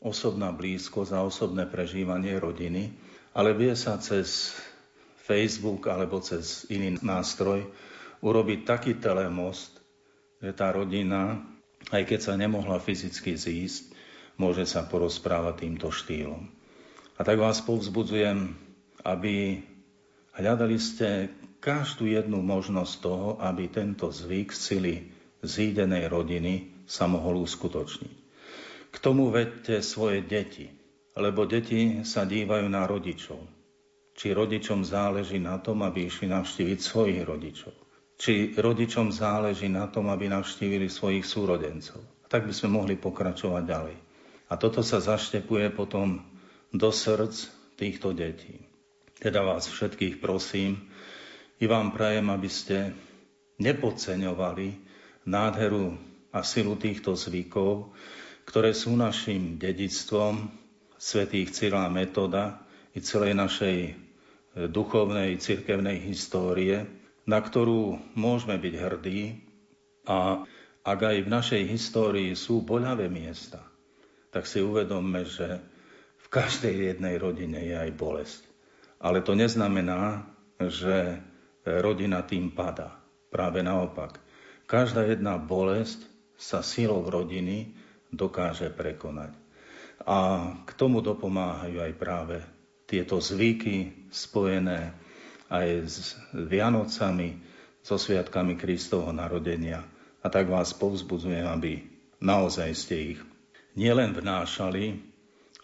osobná 0.00 0.48
blízkosť 0.56 1.12
a 1.12 1.26
osobné 1.26 1.68
prežívanie 1.68 2.32
rodiny, 2.40 2.88
ale 3.36 3.52
vie 3.52 3.76
sa 3.76 4.00
cez 4.00 4.56
Facebook 5.20 5.84
alebo 5.92 6.24
cez 6.24 6.64
iný 6.72 6.96
nástroj 7.04 7.68
urobiť 8.24 8.60
taký 8.64 8.92
telemost, 8.96 9.80
že 10.40 10.56
tá 10.56 10.72
rodina, 10.72 11.44
aj 11.92 12.02
keď 12.08 12.20
sa 12.20 12.34
nemohla 12.40 12.80
fyzicky 12.80 13.36
zísť, 13.36 13.89
môže 14.40 14.64
sa 14.64 14.88
porozprávať 14.88 15.68
týmto 15.68 15.92
štýlom. 15.92 16.48
A 17.14 17.20
tak 17.20 17.36
vás 17.36 17.60
povzbudzujem, 17.60 18.56
aby 19.04 19.60
hľadali 20.40 20.80
ste 20.80 21.28
každú 21.60 22.08
jednu 22.08 22.40
možnosť 22.40 22.94
toho, 23.04 23.28
aby 23.44 23.68
tento 23.68 24.08
zvyk 24.08 24.48
sily 24.56 25.12
zídenej 25.44 26.08
rodiny 26.08 26.84
sa 26.88 27.04
mohol 27.04 27.44
uskutočniť. 27.44 28.16
K 28.90 28.96
tomu 28.98 29.28
vedte 29.28 29.84
svoje 29.84 30.24
deti, 30.24 30.66
lebo 31.14 31.44
deti 31.44 32.00
sa 32.02 32.24
dívajú 32.24 32.66
na 32.66 32.88
rodičov. 32.88 33.38
Či 34.16 34.32
rodičom 34.34 34.82
záleží 34.82 35.36
na 35.38 35.60
tom, 35.60 35.84
aby 35.84 36.08
išli 36.08 36.26
navštíviť 36.32 36.78
svojich 36.80 37.20
rodičov. 37.22 37.72
Či 38.20 38.56
rodičom 38.56 39.12
záleží 39.12 39.68
na 39.68 39.88
tom, 39.88 40.12
aby 40.12 40.28
navštívili 40.28 40.88
svojich 40.92 41.24
súrodencov. 41.24 42.00
Tak 42.28 42.44
by 42.48 42.52
sme 42.52 42.80
mohli 42.80 42.94
pokračovať 43.00 43.62
ďalej. 43.64 43.96
A 44.50 44.58
toto 44.58 44.82
sa 44.82 44.98
zaštepuje 44.98 45.70
potom 45.70 46.26
do 46.74 46.90
srdc 46.90 47.46
týchto 47.78 48.10
detí. 48.10 48.58
Teda 49.22 49.46
vás 49.46 49.70
všetkých 49.70 50.18
prosím, 50.18 50.90
i 51.60 51.68
vám 51.68 51.92
prajem, 51.94 52.26
aby 52.32 52.50
ste 52.50 52.96
nepodceňovali 53.60 54.68
nádheru 55.28 55.94
a 56.32 56.40
silu 56.40 56.74
týchto 56.80 57.14
zvykov, 57.14 57.92
ktoré 58.48 58.72
sú 58.74 58.96
našim 58.96 59.60
dedictvom 59.60 60.48
svätých 60.96 61.52
Cyrila 61.52 61.92
Metoda 61.92 62.64
i 62.96 63.04
celej 63.04 63.36
našej 63.36 63.76
duchovnej 64.72 65.38
cirkevnej 65.38 66.02
histórie, 66.02 66.88
na 67.28 67.38
ktorú 67.38 68.00
môžeme 68.18 68.58
byť 68.58 68.74
hrdí 68.74 69.20
a 70.10 70.42
ak 70.80 70.98
aj 70.98 71.16
v 71.22 71.28
našej 71.28 71.62
histórii 71.70 72.32
sú 72.34 72.64
boľavé 72.64 73.06
miesta, 73.06 73.69
tak 74.30 74.46
si 74.46 74.62
uvedomme, 74.62 75.26
že 75.26 75.58
v 76.20 76.26
každej 76.30 76.94
jednej 76.94 77.18
rodine 77.18 77.58
je 77.62 77.76
aj 77.76 77.90
bolesť. 77.94 78.42
Ale 79.00 79.24
to 79.24 79.34
neznamená, 79.34 80.26
že 80.60 81.18
rodina 81.64 82.22
tým 82.22 82.52
padá. 82.52 83.00
Práve 83.30 83.62
naopak. 83.62 84.18
Každá 84.66 85.06
jedna 85.06 85.38
bolesť 85.38 86.02
sa 86.38 86.62
silou 86.62 87.06
rodiny 87.06 87.74
dokáže 88.10 88.70
prekonať. 88.70 89.34
A 90.06 90.50
k 90.64 90.70
tomu 90.74 91.04
dopomáhajú 91.04 91.78
aj 91.82 91.92
práve 91.98 92.36
tieto 92.88 93.20
zvyky 93.20 94.08
spojené 94.10 94.94
aj 95.50 95.68
s 95.86 95.96
Vianocami, 96.32 97.50
so 97.80 97.96
sviatkami 97.96 98.60
Kristovho 98.60 99.10
narodenia. 99.12 99.84
A 100.20 100.28
tak 100.28 100.52
vás 100.52 100.76
povzbudzujem, 100.76 101.48
aby 101.48 101.80
naozaj 102.20 102.70
ste 102.76 103.16
ich 103.16 103.20
nielen 103.80 104.12
vnášali, 104.12 105.00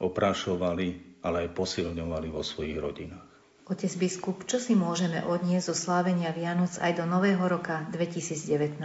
oprašovali, 0.00 1.20
ale 1.20 1.36
aj 1.44 1.48
posilňovali 1.52 2.32
vo 2.32 2.40
svojich 2.40 2.80
rodinách. 2.80 3.28
Otec 3.66 3.92
biskup, 3.98 4.46
čo 4.48 4.56
si 4.56 4.72
môžeme 4.78 5.20
odniesť 5.26 5.68
zo 5.68 5.76
slávenia 5.76 6.32
Vianoc 6.32 6.78
aj 6.80 6.96
do 6.96 7.04
nového 7.04 7.42
roka 7.44 7.84
2019? 7.92 8.78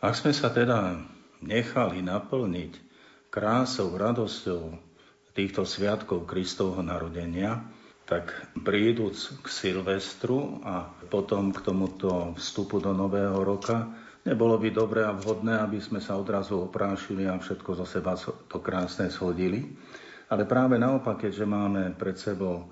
Ak 0.00 0.14
sme 0.16 0.32
sa 0.34 0.48
teda 0.50 0.98
nechali 1.44 2.02
naplniť 2.02 2.72
krásou, 3.28 3.94
radosťou 3.94 4.74
týchto 5.36 5.62
sviatkov 5.62 6.26
Kristovho 6.26 6.80
narodenia, 6.82 7.62
tak 8.08 8.32
príduc 8.64 9.20
k 9.44 9.46
Silvestru 9.46 10.64
a 10.64 10.88
potom 11.12 11.52
k 11.52 11.60
tomuto 11.60 12.32
vstupu 12.40 12.80
do 12.80 12.96
Nového 12.96 13.36
roka, 13.44 13.92
nebolo 14.26 14.58
by 14.58 14.68
dobré 14.72 15.06
a 15.06 15.14
vhodné, 15.14 15.58
aby 15.60 15.78
sme 15.78 16.02
sa 16.02 16.18
odrazu 16.18 16.58
oprášili 16.58 17.26
a 17.28 17.38
všetko 17.38 17.70
zo 17.78 17.86
seba 17.86 18.18
to 18.18 18.58
krásne 18.58 19.12
shodili. 19.12 19.62
Ale 20.28 20.44
práve 20.44 20.76
naopak, 20.76 21.24
keďže 21.24 21.48
máme 21.48 21.96
pred 21.96 22.16
sebou 22.16 22.68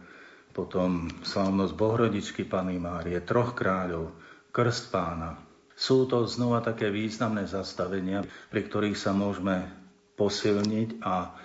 potom 0.56 1.12
slávnosť 1.20 1.72
Bohrodičky 1.76 2.48
Pany 2.48 2.80
Márie, 2.80 3.20
troch 3.20 3.52
kráľov, 3.52 4.16
krst 4.52 4.88
pána. 4.88 5.36
Sú 5.76 6.08
to 6.08 6.24
znova 6.24 6.64
také 6.64 6.88
významné 6.88 7.44
zastavenia, 7.44 8.24
pri 8.48 8.64
ktorých 8.64 8.96
sa 8.96 9.12
môžeme 9.12 9.68
posilniť 10.16 11.04
a 11.04 11.36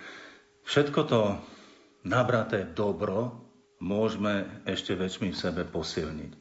všetko 0.64 1.00
to 1.04 1.36
nabraté 2.08 2.64
dobro 2.72 3.36
môžeme 3.84 4.64
ešte 4.64 4.96
väčšmi 4.96 5.36
v 5.36 5.40
sebe 5.44 5.62
posilniť. 5.68 6.32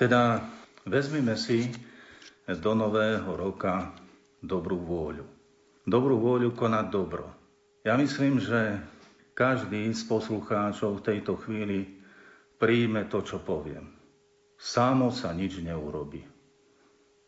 Teda 0.00 0.40
vezmime 0.88 1.36
si 1.36 1.68
do 2.48 2.72
nového 2.74 3.38
roka 3.38 3.94
dobrú 4.42 4.82
vôľu. 4.82 5.26
Dobrú 5.86 6.18
vôľu 6.18 6.54
konať 6.54 6.86
dobro. 6.90 7.26
Ja 7.86 7.98
myslím, 7.98 8.38
že 8.42 8.82
každý 9.34 9.90
z 9.90 10.02
poslucháčov 10.06 11.02
v 11.02 11.06
tejto 11.06 11.38
chvíli 11.38 11.98
príjme 12.58 13.06
to, 13.10 13.22
čo 13.22 13.42
poviem. 13.42 13.90
Sámo 14.58 15.10
sa 15.10 15.34
nič 15.34 15.58
neurobi. 15.58 16.22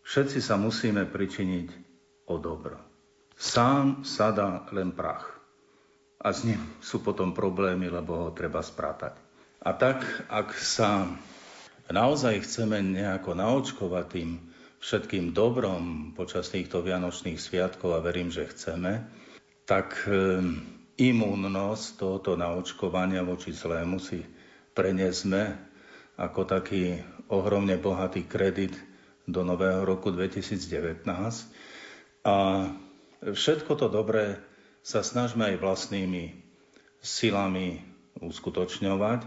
Všetci 0.05 0.39
sa 0.39 0.55
musíme 0.61 1.09
pričiniť 1.09 1.69
o 2.31 2.39
dobro. 2.39 2.79
Sám 3.35 4.07
sa 4.07 4.31
dá 4.31 4.62
len 4.71 4.95
prach. 4.95 5.27
A 6.23 6.31
s 6.31 6.47
ním 6.47 6.62
sú 6.79 7.03
potom 7.03 7.35
problémy, 7.35 7.91
lebo 7.91 8.29
ho 8.29 8.31
treba 8.31 8.62
spratať. 8.62 9.19
A 9.65 9.75
tak, 9.75 10.05
ak 10.31 10.55
sa 10.55 11.09
naozaj 11.91 12.47
chceme 12.47 12.85
nejako 12.85 13.35
naočkovať 13.35 14.05
tým 14.12 14.31
všetkým 14.85 15.32
dobrom 15.32 16.12
počas 16.12 16.53
týchto 16.53 16.85
vianočných 16.85 17.41
sviatkov 17.41 17.97
a 17.97 18.05
verím, 18.05 18.28
že 18.28 18.45
chceme, 18.45 19.09
tak 19.64 19.97
ehm, 20.05 20.61
imunnosť 21.01 21.97
tohoto 21.97 22.37
naočkovania 22.37 23.24
voči 23.24 23.57
zlému 23.57 23.97
si 23.97 24.20
prenesme 24.76 25.57
ako 26.20 26.45
taký 26.45 27.01
ohromne 27.32 27.80
bohatý 27.80 28.28
kredit 28.28 28.76
do 29.24 29.41
nového 29.41 29.89
roku 29.89 30.12
2019. 30.12 31.09
A 32.28 32.37
všetko 33.24 33.72
to 33.80 33.89
dobré 33.89 34.37
sa 34.85 35.01
snažme 35.01 35.49
aj 35.49 35.64
vlastnými 35.64 36.37
silami 37.01 37.80
uskutočňovať 38.20 39.20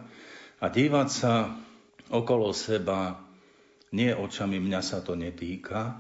a 0.62 0.66
dívať 0.70 1.08
sa 1.10 1.50
okolo 2.14 2.54
seba 2.54 3.27
nie 3.96 4.12
očami 4.12 4.60
mňa 4.60 4.82
sa 4.84 5.00
to 5.00 5.16
netýka, 5.16 5.96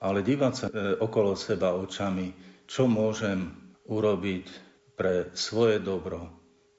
ale 0.00 0.24
dívať 0.24 0.52
sa 0.56 0.66
e, 0.70 0.96
okolo 0.98 1.36
seba 1.36 1.76
očami, 1.76 2.32
čo 2.66 2.88
môžem 2.88 3.52
urobiť 3.86 4.46
pre 4.96 5.30
svoje 5.36 5.78
dobro, 5.78 6.30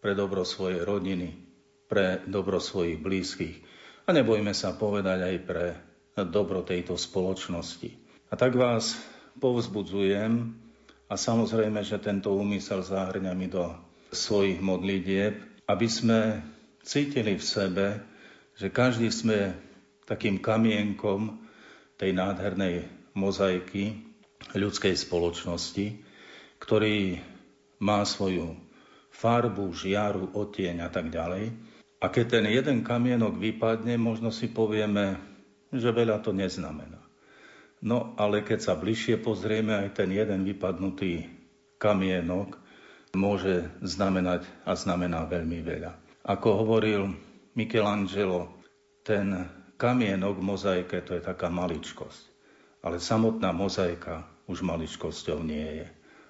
pre 0.01 0.17
dobro 0.17 0.41
svojej 0.43 0.81
rodiny, 0.81 1.35
pre 1.85 2.23
dobro 2.25 2.57
svojich 2.57 2.97
blízkych. 2.99 3.57
A 4.07 4.15
nebojme 4.15 4.51
sa 4.51 4.73
povedať 4.73 5.19
aj 5.21 5.37
pre 5.45 5.65
dobro 6.27 6.65
tejto 6.65 6.97
spoločnosti. 6.97 7.89
A 8.31 8.33
tak 8.39 8.57
vás 8.57 8.97
povzbudzujem 9.39 10.55
a 11.07 11.13
samozrejme, 11.15 11.83
že 11.83 11.99
tento 11.99 12.31
úmysel 12.31 12.83
zahrňa 12.83 13.33
mi 13.35 13.47
do 13.51 13.71
svojich 14.11 14.59
modlitieb, 14.59 15.39
aby 15.67 15.87
sme 15.87 16.43
cítili 16.83 17.39
v 17.39 17.43
sebe, 17.43 17.87
že 18.55 18.67
každý 18.67 19.07
sme 19.11 19.55
takým 20.11 20.43
kamienkom 20.43 21.39
tej 21.95 22.11
nádhernej 22.11 22.83
mozaiky 23.15 23.95
ľudskej 24.51 24.99
spoločnosti, 24.99 26.03
ktorý 26.59 27.23
má 27.79 28.03
svoju 28.03 28.59
farbu, 29.15 29.71
žiaru, 29.71 30.35
otieň 30.35 30.83
a 30.83 30.89
tak 30.91 31.07
ďalej. 31.07 31.55
A 32.03 32.11
keď 32.11 32.41
ten 32.41 32.45
jeden 32.51 32.83
kamienok 32.83 33.39
vypadne, 33.39 33.95
možno 33.95 34.35
si 34.35 34.51
povieme, 34.51 35.15
že 35.71 35.95
veľa 35.95 36.19
to 36.19 36.35
neznamená. 36.35 36.99
No 37.79 38.11
ale 38.19 38.43
keď 38.43 38.59
sa 38.59 38.73
bližšie 38.75 39.23
pozrieme, 39.23 39.73
aj 39.73 40.03
ten 40.03 40.11
jeden 40.11 40.43
vypadnutý 40.43 41.31
kamienok 41.79 42.59
môže 43.15 43.71
znamenať 43.79 44.43
a 44.67 44.75
znamená 44.75 45.23
veľmi 45.23 45.59
veľa. 45.63 45.91
Ako 46.27 46.67
hovoril 46.67 47.15
Michelangelo, 47.57 48.53
ten 49.01 49.60
kamienok 49.81 50.37
v 50.37 50.45
mozaike 50.45 51.01
to 51.01 51.17
je 51.17 51.25
taká 51.25 51.49
maličkosť. 51.49 52.29
Ale 52.85 53.01
samotná 53.01 53.49
mozaika 53.49 54.29
už 54.45 54.61
maličkosťou 54.61 55.41
nie 55.41 55.81
je. 55.81 55.87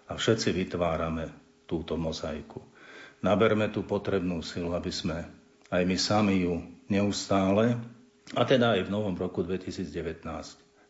A 0.07 0.15
všetci 0.15 0.55
vytvárame 0.55 1.27
túto 1.67 1.99
mozaiku. 1.99 2.63
Naberme 3.19 3.67
tú 3.67 3.83
potrebnú 3.83 4.39
silu, 4.39 4.71
aby 4.71 4.91
sme 4.91 5.27
aj 5.67 5.83
my 5.83 5.97
sami 5.99 6.47
ju 6.47 6.63
neustále, 6.91 7.75
a 8.31 8.47
teda 8.47 8.79
aj 8.79 8.87
v 8.87 8.93
novom 8.95 9.15
roku 9.15 9.43
2019, 9.43 10.23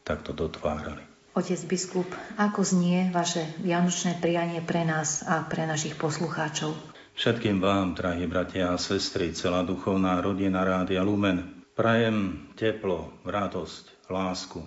takto 0.05 0.34
dotvárali. 0.34 1.01
Otec 1.32 1.62
biskup, 1.64 2.09
ako 2.36 2.62
znie 2.62 3.07
vaše 3.09 3.45
vianočné 3.64 4.20
prianie 4.20 4.59
pre 4.59 4.84
nás 4.84 5.24
a 5.24 5.47
pre 5.47 5.64
našich 5.64 5.95
poslucháčov? 5.95 6.76
Všetkým 7.16 7.64
vám, 7.64 7.95
drahí 7.95 8.28
bratia 8.28 8.74
a 8.74 8.78
sestry, 8.82 9.32
celá 9.32 9.64
duchovná 9.64 10.20
rodina 10.20 10.62
Rádia 10.66 11.01
Lumen, 11.05 11.61
prajem 11.74 12.49
teplo, 12.59 13.11
radosť, 13.24 14.09
lásku 14.11 14.61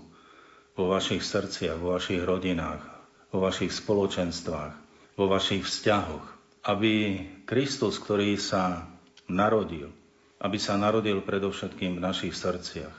vo 0.74 0.84
vašich 0.90 1.22
srdciach, 1.22 1.78
vo 1.78 1.94
vašich 1.94 2.24
rodinách, 2.24 2.82
vo 3.30 3.44
vašich 3.44 3.70
spoločenstvách, 3.70 4.74
vo 5.14 5.24
vašich 5.30 5.62
vzťahoch. 5.62 6.26
Aby 6.64 7.20
Kristus, 7.44 8.00
ktorý 8.00 8.40
sa 8.40 8.88
narodil, 9.28 9.92
aby 10.40 10.56
sa 10.56 10.80
narodil 10.80 11.20
predovšetkým 11.20 12.00
v 12.00 12.04
našich 12.04 12.34
srdciach. 12.34 12.94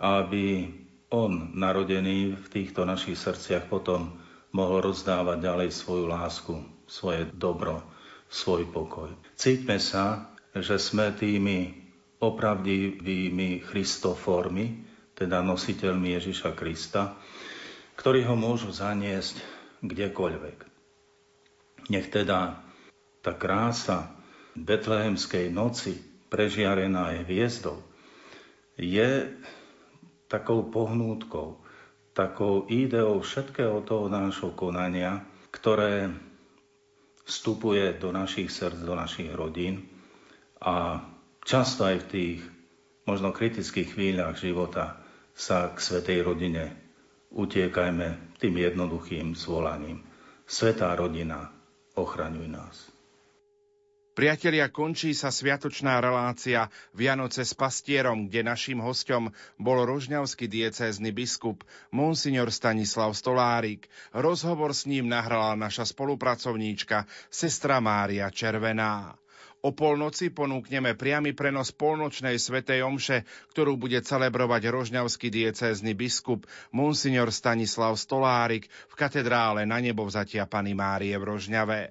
Aby 0.00 0.72
On, 1.12 1.54
narodený 1.54 2.34
v 2.34 2.46
týchto 2.50 2.82
našich 2.82 3.14
srdciach, 3.14 3.70
potom 3.70 4.18
mohol 4.50 4.90
rozdávať 4.90 5.38
ďalej 5.38 5.68
svoju 5.70 6.10
lásku, 6.10 6.54
svoje 6.90 7.28
dobro, 7.30 7.84
svoj 8.26 8.66
pokoj. 8.66 9.14
Cíťme 9.38 9.78
sa, 9.78 10.34
že 10.56 10.80
sme 10.82 11.14
tými 11.14 11.85
opravdivými 12.32 13.62
Christoformi, 13.62 14.84
teda 15.14 15.40
nositeľmi 15.40 16.18
Ježiša 16.18 16.52
Krista, 16.52 17.16
ktorí 17.96 18.26
ho 18.26 18.36
môžu 18.36 18.74
zaniesť 18.74 19.40
kdekoľvek. 19.80 20.58
Nech 21.88 22.08
teda 22.10 22.60
tá 23.22 23.32
krása 23.32 24.12
betlehemskej 24.58 25.48
noci, 25.54 25.96
prežiarená 26.26 27.16
je 27.16 27.20
hviezdou, 27.24 27.78
je 28.76 29.30
takou 30.26 30.66
pohnútkou 30.66 31.66
takou 32.16 32.64
ideou 32.72 33.20
všetkého 33.20 33.84
toho 33.84 34.08
nášho 34.08 34.56
konania, 34.56 35.20
ktoré 35.52 36.08
vstupuje 37.28 38.00
do 38.00 38.08
našich 38.08 38.48
srdc, 38.48 38.88
do 38.88 38.96
našich 38.96 39.28
rodín 39.36 39.84
a 40.64 41.04
často 41.46 41.86
aj 41.86 41.96
v 42.04 42.08
tých 42.10 42.38
možno 43.06 43.30
kritických 43.30 43.94
chvíľach 43.94 44.34
života 44.36 44.98
sa 45.32 45.70
k 45.70 45.78
svetej 45.78 46.26
rodine 46.26 46.74
utiekajme 47.30 48.36
tým 48.42 48.54
jednoduchým 48.58 49.38
svolaním. 49.38 50.02
Svetá 50.46 50.90
rodina, 50.98 51.54
ochraňuj 51.94 52.48
nás. 52.50 52.76
Priatelia, 54.16 54.72
končí 54.72 55.12
sa 55.12 55.28
sviatočná 55.28 56.00
relácia 56.00 56.72
Vianoce 56.96 57.44
s 57.44 57.52
pastierom, 57.52 58.32
kde 58.32 58.48
našim 58.48 58.80
hostom 58.80 59.28
bol 59.60 59.84
rožňavský 59.84 60.48
diecézny 60.48 61.12
biskup 61.12 61.60
Monsignor 61.92 62.48
Stanislav 62.48 63.12
Stolárik. 63.12 63.92
Rozhovor 64.16 64.72
s 64.72 64.88
ním 64.88 65.12
nahrala 65.12 65.52
naša 65.52 65.84
spolupracovníčka 65.84 67.04
sestra 67.28 67.76
Mária 67.76 68.32
Červená. 68.32 69.20
O 69.66 69.74
polnoci 69.74 70.30
ponúkneme 70.30 70.94
priamy 70.94 71.34
prenos 71.34 71.74
polnočnej 71.74 72.38
svetej 72.38 72.86
omše, 72.86 73.26
ktorú 73.50 73.74
bude 73.74 73.98
celebrovať 73.98 74.70
rožňavský 74.70 75.26
diecézny 75.26 75.90
biskup 75.98 76.46
Monsignor 76.70 77.34
Stanislav 77.34 77.98
Stolárik 77.98 78.70
v 78.70 78.94
katedrále 78.94 79.66
na 79.66 79.82
nebo 79.82 80.06
vzatia 80.06 80.46
Pany 80.46 80.70
Márie 80.78 81.18
v 81.18 81.34
Rožňave. 81.34 81.90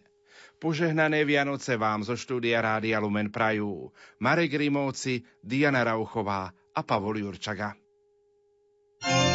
Požehnané 0.55 1.28
Vianoce 1.28 1.76
vám 1.76 2.07
zo 2.07 2.15
štúdia 2.15 2.63
Rádia 2.63 2.95
Lumen 3.03 3.28
Prajú. 3.28 3.91
Marek 4.23 4.55
Rimovci, 4.55 5.28
Diana 5.43 5.84
Rauchová 5.84 6.55
a 6.71 6.80
Pavol 6.80 7.28
Jurčaga. 7.28 7.76
thank 9.03 9.30
you 9.30 9.34